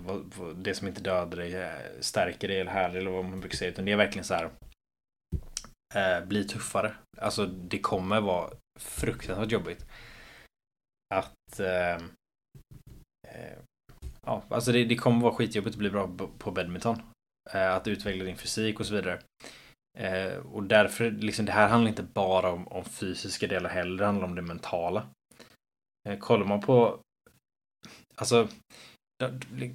det 0.55 0.75
som 0.75 0.87
inte 0.87 1.01
dödar 1.01 1.37
dig 1.37 1.55
eh, 1.55 1.99
stärker 1.99 2.47
dig 2.47 2.59
eller 2.59 2.71
härdar 2.71 2.97
eller 2.97 3.11
vad 3.11 3.25
man 3.25 3.39
brukar 3.39 3.57
säga. 3.57 3.71
Utan 3.71 3.85
det 3.85 3.91
är 3.91 3.97
verkligen 3.97 4.25
så 4.25 4.33
här. 4.33 4.49
Eh, 5.95 6.25
bli 6.25 6.43
tuffare. 6.43 6.95
Alltså 7.17 7.45
det 7.45 7.79
kommer 7.79 8.21
vara 8.21 8.53
fruktansvärt 8.79 9.51
jobbigt. 9.51 9.85
Att 11.13 11.59
eh, 11.59 11.95
eh, 13.27 13.57
ja, 14.25 14.43
alltså 14.49 14.71
det, 14.71 14.85
det 14.85 14.95
kommer 14.95 15.21
vara 15.21 15.33
skitjobbigt 15.33 15.75
att 15.75 15.79
bli 15.79 15.89
bra 15.89 16.09
på 16.37 16.51
badminton. 16.51 17.01
Eh, 17.53 17.73
att 17.73 17.87
utveckla 17.87 18.23
din 18.23 18.37
fysik 18.37 18.79
och 18.79 18.85
så 18.85 18.93
vidare. 18.93 19.19
Eh, 19.97 20.37
och 20.37 20.63
därför, 20.63 21.11
liksom 21.11 21.45
det 21.45 21.51
här 21.51 21.67
handlar 21.67 21.89
inte 21.89 22.03
bara 22.03 22.51
om, 22.51 22.67
om 22.67 22.85
fysiska 22.85 23.47
delar 23.47 23.69
heller, 23.69 23.97
det 23.97 24.05
handlar 24.05 24.27
om 24.27 24.35
det 24.35 24.41
mentala. 24.41 25.07
Eh, 26.09 26.17
kollar 26.17 26.45
man 26.45 26.61
på 26.61 26.99
Alltså 28.15 28.47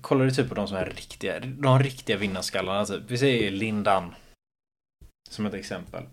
Kollar 0.01 0.25
du 0.25 0.31
typ 0.31 0.49
på 0.49 0.55
de 0.55 0.69
som 0.69 0.77
är 0.77 0.87
riktiga, 0.87 1.41
de 1.41 1.79
riktiga 1.79 2.17
vinnarskallarna 2.17 2.85
typ. 2.85 3.03
Vi 3.07 3.19
säger 3.19 3.51
Lindan. 3.51 4.15
Som 5.31 5.47
ett 5.47 5.55
exempel. 5.55 6.07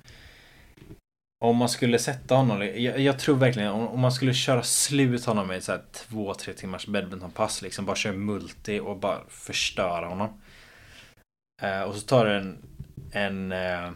Om 1.39 1.57
man 1.57 1.69
skulle 1.69 1.99
sätta 1.99 2.35
honom, 2.35 2.61
jag, 2.61 2.99
jag 2.99 3.19
tror 3.19 3.35
verkligen 3.35 3.71
om, 3.71 3.87
om, 3.87 3.99
man 3.99 4.11
skulle 4.11 4.33
köra 4.33 4.63
slut 4.63 5.25
honom 5.25 5.47
med 5.47 5.57
ett 5.57 5.63
så 5.63 5.71
här 5.71 5.83
två, 5.91 6.33
tre 6.33 6.53
timmars 6.53 6.87
badmintonpass 6.87 7.61
liksom. 7.61 7.85
Bara 7.85 7.95
köra 7.95 8.13
multi 8.13 8.79
och 8.79 8.97
bara 8.97 9.21
förstöra 9.27 10.07
honom. 10.07 10.41
Eh, 11.61 11.81
och 11.81 11.95
så 11.95 12.01
tar 12.01 12.25
du 12.25 12.37
en, 12.37 12.57
en 13.11 13.51
eh, 13.51 13.91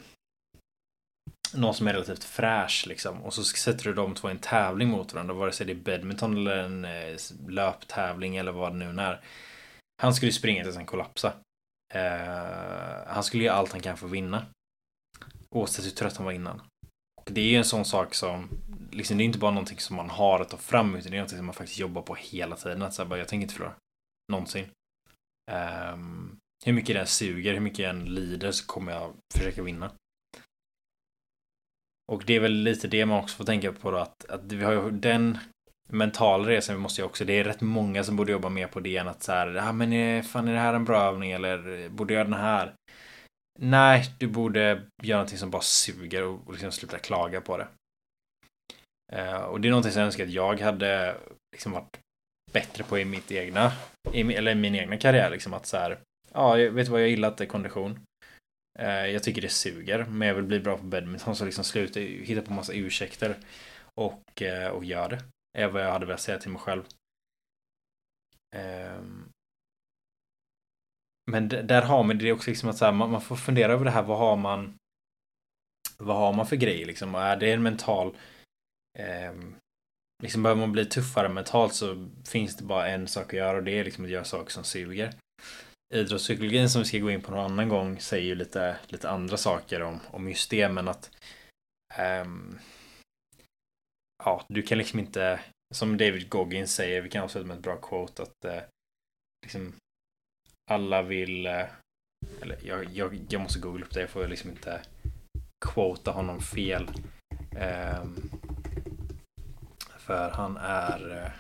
någon 1.54 1.74
som 1.74 1.88
är 1.88 1.94
relativt 1.94 2.24
fräsch 2.24 2.86
liksom. 2.88 3.24
Och 3.24 3.34
så 3.34 3.44
sätter 3.44 3.84
du 3.84 3.94
de 3.94 4.16
två 4.16 4.28
i 4.28 4.32
en 4.32 4.40
tävling 4.40 4.90
mot 4.90 5.14
varandra. 5.14 5.34
Vare 5.34 5.52
sig 5.52 5.66
det 5.66 5.74
är 5.74 5.76
badminton 5.76 6.38
eller 6.38 6.58
en 6.58 6.86
eh, 6.86 7.18
löptävling 7.48 8.36
eller 8.36 8.52
vad 8.52 8.72
det 8.72 8.78
nu 8.78 9.02
är. 9.02 9.22
Han 10.02 10.14
skulle 10.14 10.32
springa 10.32 10.64
tills 10.64 10.76
han 10.76 10.86
kollapsa. 10.86 11.34
Eh, 11.94 13.08
han 13.08 13.24
skulle 13.24 13.44
göra 13.44 13.56
allt 13.56 13.72
han 13.72 13.82
kan 13.82 13.98
för 13.98 14.06
att 14.06 14.12
vinna. 14.12 14.46
Oavsett 15.56 15.86
hur 15.86 15.92
trött 15.92 16.18
han 16.18 16.26
var 16.26 16.32
innan. 16.32 16.62
Och 17.26 17.32
det 17.32 17.42
är 17.42 17.46
ju 17.46 17.58
en 17.58 17.66
sån 17.66 17.86
sak 17.86 18.14
som, 18.14 18.50
liksom, 18.92 19.18
det 19.18 19.24
är 19.24 19.26
inte 19.26 19.40
bara 19.40 19.52
någonting 19.52 19.80
som 19.80 19.96
man 19.96 20.10
har 20.10 20.40
att 20.40 20.50
ta 20.50 20.58
fram, 20.58 20.96
utan 20.96 21.12
det 21.12 21.18
är 21.18 21.20
någonting 21.20 21.38
som 21.38 21.46
man 21.46 21.56
faktiskt 21.56 21.80
jobbar 21.80 22.02
på 22.02 22.16
hela 22.16 22.56
tiden. 22.56 22.82
Att 22.82 22.94
säga 22.94 23.06
bara, 23.06 23.20
jag 23.20 23.28
tänker 23.28 23.44
inte 23.44 23.54
förlora. 23.54 23.74
Någonsin. 24.32 24.66
Um, 25.52 26.38
hur 26.66 26.74
mycket 26.74 26.96
den 26.96 27.08
suger, 27.08 27.54
hur 27.54 27.60
mycket 27.60 27.80
jag 27.80 27.90
än 27.90 28.06
lider 28.06 28.52
så 28.52 28.66
kommer 28.66 28.92
jag 28.92 29.14
försöka 29.34 29.64
vinna. 29.64 29.92
Och 32.12 32.24
det 32.26 32.36
är 32.36 32.40
väl 32.40 32.54
lite 32.54 32.88
det 32.88 33.06
man 33.06 33.20
också 33.20 33.36
får 33.38 33.44
tänka 33.44 33.72
på 33.72 33.92
då 33.92 33.98
att, 33.98 34.26
att 34.30 34.52
vi 34.52 34.64
har 34.64 34.74
ju 34.74 34.92
den 34.92 35.38
mentala 35.90 36.50
resan 36.50 36.76
vi 36.76 36.82
måste 36.82 37.02
ju 37.02 37.06
också, 37.06 37.26
det 37.26 37.40
är 37.40 37.44
rätt 37.44 37.62
många 37.62 38.04
som 38.04 38.16
borde 38.16 38.32
jobba 38.32 38.50
mer 38.50 38.68
på 38.68 38.80
det 38.80 38.98
än 38.98 39.08
att 39.08 39.24
så 39.24 39.32
här, 39.32 39.48
ja 39.48 39.70
ah, 39.70 39.74
men 39.74 39.94
är, 39.94 40.22
fan 40.22 40.48
är 40.48 40.54
det 40.54 40.60
här 40.60 40.74
en 40.74 40.86
bra 40.86 41.02
övning 41.02 41.32
eller 41.32 41.84
eh, 41.84 41.90
borde 41.90 42.14
jag 42.14 42.20
göra 42.20 42.30
den 42.30 42.40
här? 42.40 42.74
Nej, 43.60 44.06
du 44.20 44.28
borde 44.28 44.88
göra 45.04 45.18
någonting 45.18 45.38
som 45.38 45.52
bara 45.52 45.62
suger 45.62 46.24
och 46.24 46.52
liksom 46.52 46.72
sluta 46.72 47.00
klaga 47.00 47.42
på 47.42 47.58
det. 47.58 47.68
Uh, 49.14 49.42
och 49.42 49.62
det 49.62 49.68
är 49.68 49.70
någonting 49.70 49.92
som 49.92 50.00
jag 50.00 50.06
önskar 50.06 50.24
att 50.24 50.30
jag 50.30 50.60
hade 50.60 51.18
liksom 51.52 51.72
varit 51.72 52.00
bättre 52.52 52.84
på 52.84 53.00
i 53.00 53.06
mitt 53.06 53.32
egna, 53.32 53.72
i, 54.14 54.22
eller 54.22 54.52
i 54.52 54.56
min 54.56 54.76
egna 54.76 54.98
karriär 54.98 55.30
liksom 55.30 55.54
att 55.54 55.66
så 55.66 55.78
här, 55.78 56.00
ja, 56.34 56.54
vet 56.54 56.86
du 56.86 56.92
vad 56.92 57.02
jag 57.02 57.10
gillar 57.10 57.28
att 57.28 57.38
det 57.38 57.44
är 57.44 57.48
kondition. 57.48 58.00
Uh, 58.80 59.08
jag 59.08 59.24
tycker 59.24 59.42
det 59.42 59.50
suger, 59.50 60.06
men 60.06 60.28
jag 60.28 60.36
vill 60.36 60.46
bli 60.46 60.60
bra 60.60 60.78
på 60.78 60.84
badminton 60.84 61.36
så 61.36 61.46
liksom 61.46 61.64
sluta 61.64 62.00
hitta 62.00 62.42
på 62.42 62.54
massa 62.54 62.74
ursäkter 62.74 63.36
och, 63.96 64.42
uh, 64.42 64.68
och 64.68 64.86
gör 64.86 65.10
det. 65.10 65.24
Är 65.58 65.68
vad 65.68 65.82
jag 65.82 65.92
hade 65.92 66.06
velat 66.06 66.22
säga 66.22 66.40
till 66.40 66.52
mig 66.52 66.62
själv. 66.62 66.84
Um, 68.56 69.32
men 71.32 71.48
där 71.48 71.82
har 71.82 72.04
man 72.04 72.18
det 72.18 72.32
också 72.32 72.50
liksom 72.50 72.70
att 72.70 72.78
så 72.78 72.86
här, 72.86 72.92
man, 72.92 73.12
man, 73.12 73.22
får 73.22 73.36
fundera 73.36 73.74
över 73.74 73.86
det 73.86 73.92
här. 73.92 74.04
Vad 74.04 74.18
har 74.18 74.36
man? 74.36 74.74
Vad 75.98 76.18
har 76.18 76.34
man 76.34 76.48
för 76.48 76.56
grejer 76.56 76.86
liksom? 76.86 77.16
Är 77.16 77.38
det 77.38 77.52
en 77.52 77.64
mental? 77.64 78.18
Eh, 79.00 79.34
liksom 80.24 80.44
behöver 80.44 80.62
man 80.62 80.72
bli 80.72 80.86
tuffare 80.86 81.30
mentalt 81.30 81.74
så 81.74 82.10
finns 82.26 82.56
det 82.56 82.64
bara 82.64 82.88
en 82.88 83.08
sak 83.08 83.26
att 83.26 83.40
göra 83.40 83.58
och 83.58 83.64
det 83.64 83.80
är 83.80 83.84
liksom 83.84 84.06
att 84.06 84.12
göra 84.12 84.24
saker 84.24 84.52
som 84.52 84.64
suger. 84.64 85.14
Idrottspsykologin 85.94 86.70
som 86.70 86.82
vi 86.82 86.88
ska 86.88 86.98
gå 86.98 87.12
in 87.12 87.22
på 87.22 87.32
någon 87.32 87.52
annan 87.52 87.70
gång 87.70 88.00
säger 88.00 88.26
ju 88.26 88.36
lite, 88.36 88.78
lite 88.88 89.10
andra 89.10 89.38
saker 89.38 89.82
om, 89.82 90.00
om 90.12 90.30
just 90.30 90.50
det 90.50 90.70
men 90.70 90.88
att 90.88 91.12
um, 92.00 92.60
ja, 94.24 94.46
du 94.48 94.62
kan 94.62 94.78
liksom 94.78 95.00
inte 95.00 95.40
som 95.74 95.98
David 95.98 96.30
Goggins 96.30 96.76
säger, 96.76 97.02
vi 97.02 97.10
kan 97.10 97.24
avsluta 97.24 97.48
med 97.48 97.58
ett 97.58 97.64
bra 97.64 97.78
quote 97.78 98.24
att 98.24 98.46
uh, 98.46 98.62
liksom 99.46 99.74
alla 100.72 101.02
vill... 101.02 101.46
Eh, 101.46 101.66
eller 102.42 102.58
jag, 102.64 102.84
jag, 102.84 103.20
jag 103.30 103.42
måste 103.42 103.60
googla 103.60 103.86
upp 103.86 103.94
det. 103.94 104.02
Jag 104.02 104.10
får 104.10 104.28
liksom 104.28 104.50
inte 104.50 104.82
quota 105.66 106.12
honom 106.12 106.40
fel. 106.40 106.92
Um, 107.52 108.30
för 109.98 110.30
han 110.30 110.58
är... 110.58 111.24
Eh, 111.24 111.32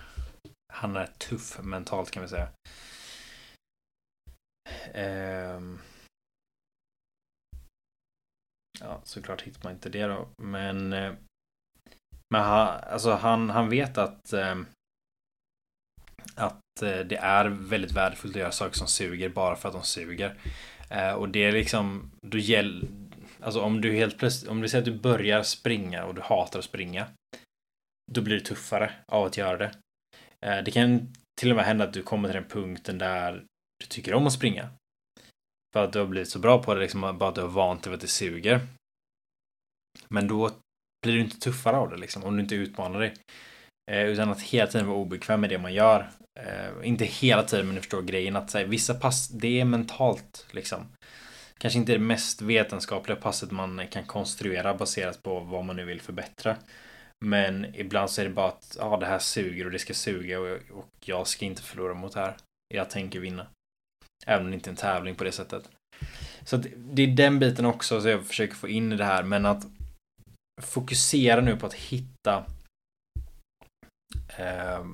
han 0.73 0.95
är 0.95 1.05
tuff 1.05 1.59
mentalt 1.63 2.11
kan 2.11 2.23
vi 2.23 2.29
säga. 2.29 2.49
Um, 5.55 5.79
ja, 8.79 9.01
såklart 9.03 9.41
hittar 9.41 9.63
man 9.63 9.73
inte 9.73 9.89
det 9.89 10.03
då. 10.03 10.27
Men... 10.37 10.93
Eh, 10.93 11.13
men 12.33 12.41
han, 12.41 12.67
alltså 12.83 13.11
han, 13.11 13.49
han 13.49 13.69
vet 13.69 13.97
att... 13.97 14.33
Um, 14.33 14.67
att 16.35 16.61
Eh, 16.81 16.99
det 16.99 17.15
är 17.15 17.45
väldigt 17.45 17.91
värdefullt 17.91 18.35
att 18.35 18.39
göra 18.39 18.51
saker 18.51 18.77
som 18.77 18.87
suger 18.87 19.29
bara 19.29 19.55
för 19.55 19.69
att 19.69 19.75
de 19.75 19.83
suger. 19.83 20.35
Eh, 20.89 21.13
och 21.13 21.29
det 21.29 21.43
är 21.43 21.51
liksom, 21.51 22.11
då 22.21 22.37
gäller, 22.37 22.87
alltså 23.39 23.61
om 23.61 23.81
du 23.81 23.93
helt 23.93 24.17
plötsligt, 24.17 24.51
om 24.51 24.61
vi 24.61 24.69
säger 24.69 24.81
att 24.81 24.93
du 24.93 24.99
börjar 24.99 25.43
springa 25.43 26.05
och 26.05 26.15
du 26.15 26.21
hatar 26.21 26.59
att 26.59 26.65
springa. 26.65 27.07
Då 28.11 28.21
blir 28.21 28.35
det 28.35 28.45
tuffare 28.45 28.91
av 29.07 29.25
att 29.25 29.37
göra 29.37 29.57
det. 29.57 29.71
Eh, 30.45 30.63
det 30.63 30.71
kan 30.71 31.13
till 31.41 31.49
och 31.49 31.55
med 31.55 31.65
hända 31.65 31.83
att 31.83 31.93
du 31.93 32.03
kommer 32.03 32.29
till 32.29 32.35
den 32.35 32.49
punkten 32.49 32.97
där 32.97 33.43
du 33.79 33.85
tycker 33.85 34.13
om 34.13 34.27
att 34.27 34.33
springa. 34.33 34.69
För 35.73 35.83
att 35.83 35.93
du 35.93 35.99
har 35.99 36.05
blivit 36.05 36.29
så 36.29 36.39
bra 36.39 36.63
på 36.63 36.73
det, 36.73 36.81
liksom 36.81 37.17
bara 37.17 37.29
att 37.29 37.35
du 37.35 37.41
har 37.41 37.47
vant 37.47 37.83
dig 37.83 37.91
vid 37.91 37.95
att 37.95 38.01
det 38.01 38.07
suger. 38.07 38.59
Men 40.07 40.27
då 40.27 40.51
blir 41.01 41.13
du 41.13 41.21
inte 41.21 41.39
tuffare 41.39 41.77
av 41.77 41.89
det 41.89 41.97
liksom, 41.97 42.23
om 42.23 42.35
du 42.35 42.43
inte 42.43 42.55
utmanar 42.55 42.99
dig. 42.99 43.13
Eh, 43.91 44.05
utan 44.05 44.29
att 44.29 44.41
hela 44.41 44.71
tiden 44.71 44.87
vara 44.87 44.97
obekväm 44.97 45.41
med 45.41 45.49
det 45.49 45.57
man 45.57 45.73
gör. 45.73 46.09
Eh, 46.45 46.87
inte 46.87 47.05
hela 47.05 47.43
tiden, 47.43 47.65
men 47.65 47.75
du 47.75 47.81
förstår 47.81 48.01
grejen 48.01 48.35
att 48.35 48.53
här, 48.53 48.65
vissa 48.65 48.93
pass, 48.93 49.27
det 49.27 49.59
är 49.59 49.65
mentalt 49.65 50.45
liksom. 50.51 50.87
Kanske 51.57 51.79
inte 51.79 51.91
det 51.91 51.99
mest 51.99 52.41
vetenskapliga 52.41 53.15
passet 53.15 53.51
man 53.51 53.87
kan 53.87 54.03
konstruera 54.03 54.73
baserat 54.73 55.23
på 55.23 55.39
vad 55.39 55.65
man 55.65 55.75
nu 55.75 55.85
vill 55.85 56.01
förbättra. 56.01 56.57
Men 57.25 57.75
ibland 57.75 58.09
så 58.09 58.21
är 58.21 58.25
det 58.25 58.31
bara 58.31 58.47
att 58.47 58.77
ja, 58.79 58.97
det 58.97 59.05
här 59.05 59.19
suger 59.19 59.65
och 59.65 59.71
det 59.71 59.79
ska 59.79 59.93
suga 59.93 60.39
och, 60.39 60.57
och 60.71 60.89
jag 61.05 61.27
ska 61.27 61.45
inte 61.45 61.61
förlora 61.61 61.93
mot 61.93 62.13
det 62.13 62.19
här. 62.19 62.35
Jag 62.73 62.89
tänker 62.89 63.19
vinna. 63.19 63.47
Även 64.25 64.45
om 64.45 64.51
det 64.51 64.55
inte 64.55 64.69
är 64.69 64.71
en 64.71 64.77
tävling 64.77 65.15
på 65.15 65.23
det 65.23 65.31
sättet. 65.31 65.69
Så 66.43 66.55
att 66.55 66.65
det 66.75 67.01
är 67.01 67.07
den 67.07 67.39
biten 67.39 67.65
också 67.65 68.01
som 68.01 68.09
jag 68.09 68.25
försöker 68.25 68.55
få 68.55 68.69
in 68.69 68.91
i 68.91 68.95
det 68.95 69.05
här. 69.05 69.23
Men 69.23 69.45
att 69.45 69.65
fokusera 70.61 71.41
nu 71.41 71.55
på 71.55 71.65
att 71.65 71.73
hitta 71.73 72.45
eh, 74.37 74.85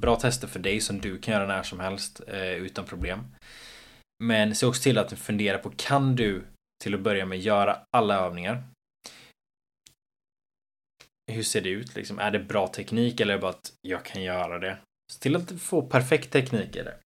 bra 0.00 0.16
tester 0.16 0.48
för 0.48 0.58
dig 0.58 0.80
som 0.80 1.00
du 1.00 1.18
kan 1.18 1.34
göra 1.34 1.46
när 1.46 1.62
som 1.62 1.80
helst 1.80 2.20
eh, 2.26 2.52
utan 2.52 2.84
problem. 2.84 3.20
Men 4.24 4.54
se 4.54 4.66
också 4.66 4.82
till 4.82 4.98
att 4.98 5.12
fundera 5.12 5.58
på 5.58 5.70
kan 5.76 6.16
du 6.16 6.44
till 6.82 6.94
att 6.94 7.00
börja 7.00 7.26
med 7.26 7.38
göra 7.38 7.78
alla 7.96 8.14
övningar? 8.14 8.64
Hur 11.32 11.42
ser 11.42 11.60
det 11.60 11.68
ut? 11.68 11.94
Liksom, 11.94 12.18
är 12.18 12.30
det 12.30 12.38
bra 12.38 12.68
teknik 12.68 13.20
eller 13.20 13.34
är 13.34 13.38
det 13.38 13.42
bara 13.42 13.50
att 13.50 13.72
jag 13.82 14.04
kan 14.04 14.22
göra 14.22 14.58
det? 14.58 14.78
Se 15.12 15.20
till 15.20 15.36
att 15.36 15.60
få 15.60 15.82
perfekt 15.82 16.30
teknik 16.30 16.76
i 16.76 16.82
det. 16.82 16.96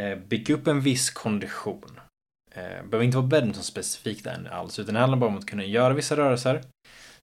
Eh, 0.00 0.18
bygg 0.18 0.50
upp 0.50 0.66
en 0.66 0.80
viss 0.80 1.10
kondition. 1.10 2.00
Eh, 2.50 2.62
behöver 2.62 3.02
inte 3.02 3.16
vara 3.16 3.26
badminton 3.26 3.62
specifikt 3.62 4.26
än 4.26 4.46
alls, 4.46 4.78
utan 4.78 4.94
det 4.94 5.00
handlar 5.00 5.18
bara 5.18 5.30
om 5.30 5.38
att 5.38 5.46
kunna 5.46 5.64
göra 5.64 5.94
vissa 5.94 6.16
rörelser. 6.16 6.62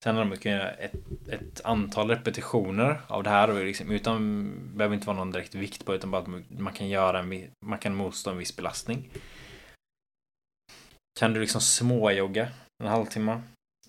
Sen 0.03 0.15
handlar 0.15 0.25
det 0.25 0.29
om 0.29 0.33
att 0.33 0.43
kunna 0.43 0.55
göra 0.55 0.71
ett, 0.71 0.93
ett 1.29 1.65
antal 1.65 2.09
repetitioner 2.09 3.01
av 3.07 3.23
det 3.23 3.29
här 3.29 3.49
och 3.49 3.65
liksom, 3.65 3.91
utan 3.91 4.77
behöver 4.77 4.95
inte 4.95 5.07
vara 5.07 5.17
någon 5.17 5.31
direkt 5.31 5.55
vikt 5.55 5.85
på 5.85 5.95
utan 5.95 6.11
bara 6.11 6.21
att 6.21 6.59
man 6.59 6.73
kan 6.73 6.89
göra 6.89 7.19
en, 7.19 7.51
man 7.65 7.79
kan 7.79 7.95
motstå 7.95 8.31
en 8.31 8.37
viss 8.37 8.55
belastning. 8.55 9.09
Kan 11.19 11.33
du 11.33 11.39
liksom 11.39 11.61
småjogga 11.61 12.49
en 12.83 12.89
halvtimme? 12.89 13.31
Eh, 13.31 13.41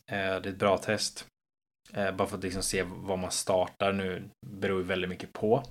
det 0.07 0.17
är 0.17 0.47
ett 0.47 0.59
bra 0.59 0.79
test. 0.79 1.27
Eh, 1.93 2.17
bara 2.17 2.29
för 2.29 2.37
att 2.37 2.45
liksom 2.45 2.63
se 2.63 2.83
var 2.83 3.17
man 3.17 3.31
startar 3.31 3.93
nu 3.93 4.31
beror 4.47 4.81
ju 4.81 4.87
väldigt 4.87 5.11
mycket 5.11 5.33
på. 5.33 5.63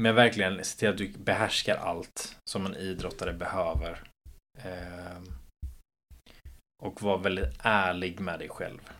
Men 0.00 0.14
verkligen 0.14 0.64
se 0.64 0.78
till 0.78 0.88
att 0.88 0.98
du 0.98 1.08
behärskar 1.08 1.76
allt 1.76 2.36
som 2.50 2.66
en 2.66 2.76
idrottare 2.76 3.32
behöver. 3.32 4.10
Eh, 4.58 5.22
och 6.82 7.02
var 7.02 7.18
väldigt 7.18 7.54
ärlig 7.58 8.20
med 8.20 8.38
dig 8.38 8.48
själv. 8.48 8.90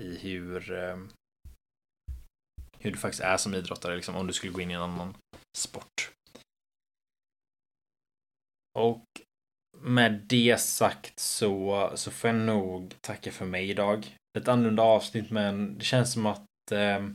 I 0.00 0.18
hur, 0.18 0.72
eh, 0.72 0.98
hur 2.78 2.90
du 2.90 2.96
faktiskt 2.96 3.22
är 3.22 3.36
som 3.36 3.54
idrottare, 3.54 3.96
liksom, 3.96 4.16
om 4.16 4.26
du 4.26 4.32
skulle 4.32 4.52
gå 4.52 4.60
in 4.60 4.70
i 4.70 4.74
en 4.74 4.82
annan 4.82 5.14
sport. 5.58 6.10
Och 8.78 9.04
med 9.78 10.12
det 10.12 10.60
sagt 10.60 11.18
så, 11.18 11.90
så 11.94 12.10
får 12.10 12.30
jag 12.30 12.38
nog 12.38 12.94
tacka 13.00 13.32
för 13.32 13.44
mig 13.44 13.70
idag. 13.70 14.16
Ett 14.38 14.48
annorlunda 14.48 14.82
avsnitt 14.82 15.30
men 15.30 15.78
det 15.78 15.84
känns 15.84 16.12
som 16.12 16.26
att 16.26 16.72
eh, 16.72 17.08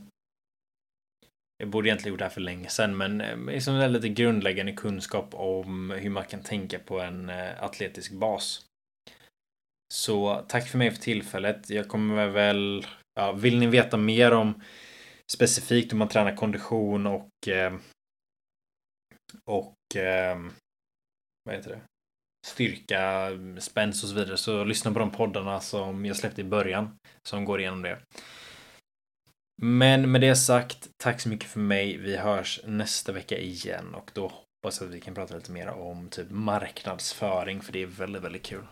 jag 1.58 1.68
borde 1.68 1.88
egentligen 1.88 2.12
gjort 2.12 2.18
det 2.18 2.24
här 2.24 2.30
för 2.30 2.40
länge 2.40 2.68
sedan, 2.68 2.96
men 2.96 3.20
eh, 3.20 3.38
liksom 3.38 3.92
lite 3.92 4.08
grundläggande 4.08 4.72
kunskap 4.72 5.34
om 5.34 5.90
hur 5.90 6.10
man 6.10 6.24
kan 6.24 6.42
tänka 6.42 6.78
på 6.78 7.00
en 7.00 7.28
eh, 7.28 7.62
atletisk 7.62 8.12
bas. 8.12 8.64
Så 9.94 10.44
tack 10.48 10.68
för 10.68 10.78
mig 10.78 10.90
för 10.90 11.02
tillfället. 11.02 11.70
Jag 11.70 11.88
kommer 11.88 12.26
väl, 12.26 12.86
ja, 13.14 13.32
vill 13.32 13.58
ni 13.58 13.66
veta 13.66 13.96
mer 13.96 14.32
om 14.32 14.62
specifikt 15.32 15.92
hur 15.92 15.98
man 15.98 16.08
tränar 16.08 16.36
kondition 16.36 17.06
och 17.06 17.48
eh, 17.48 17.74
och 19.44 19.96
eh, 19.96 20.38
vad 21.44 21.54
heter 21.54 21.70
det? 21.70 21.80
Styrka, 22.46 23.30
spänst 23.58 24.04
och 24.04 24.08
så 24.08 24.14
vidare 24.14 24.36
så 24.36 24.64
lyssna 24.64 24.92
på 24.92 24.98
de 24.98 25.10
poddarna 25.10 25.60
som 25.60 26.04
jag 26.04 26.16
släppte 26.16 26.40
i 26.40 26.44
början 26.44 26.98
som 27.28 27.44
går 27.44 27.60
igenom 27.60 27.82
det. 27.82 27.98
Men 29.62 30.12
med 30.12 30.20
det 30.20 30.36
sagt, 30.36 30.90
tack 30.96 31.20
så 31.20 31.28
mycket 31.28 31.50
för 31.50 31.60
mig. 31.60 31.96
Vi 31.96 32.16
hörs 32.16 32.60
nästa 32.64 33.12
vecka 33.12 33.38
igen 33.38 33.94
och 33.94 34.10
då 34.14 34.22
hoppas 34.22 34.80
jag 34.80 34.88
att 34.88 34.94
vi 34.94 35.00
kan 35.00 35.14
prata 35.14 35.34
lite 35.34 35.52
mer 35.52 35.68
om 35.68 36.08
typ 36.08 36.30
marknadsföring 36.30 37.60
för 37.60 37.72
det 37.72 37.82
är 37.82 37.86
väldigt, 37.86 38.22
väldigt 38.22 38.46
kul. 38.46 38.66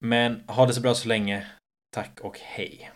Men 0.00 0.42
ha 0.48 0.66
det 0.66 0.74
så 0.74 0.80
bra 0.80 0.94
så 0.94 1.08
länge. 1.08 1.46
Tack 1.94 2.20
och 2.20 2.38
hej. 2.38 2.90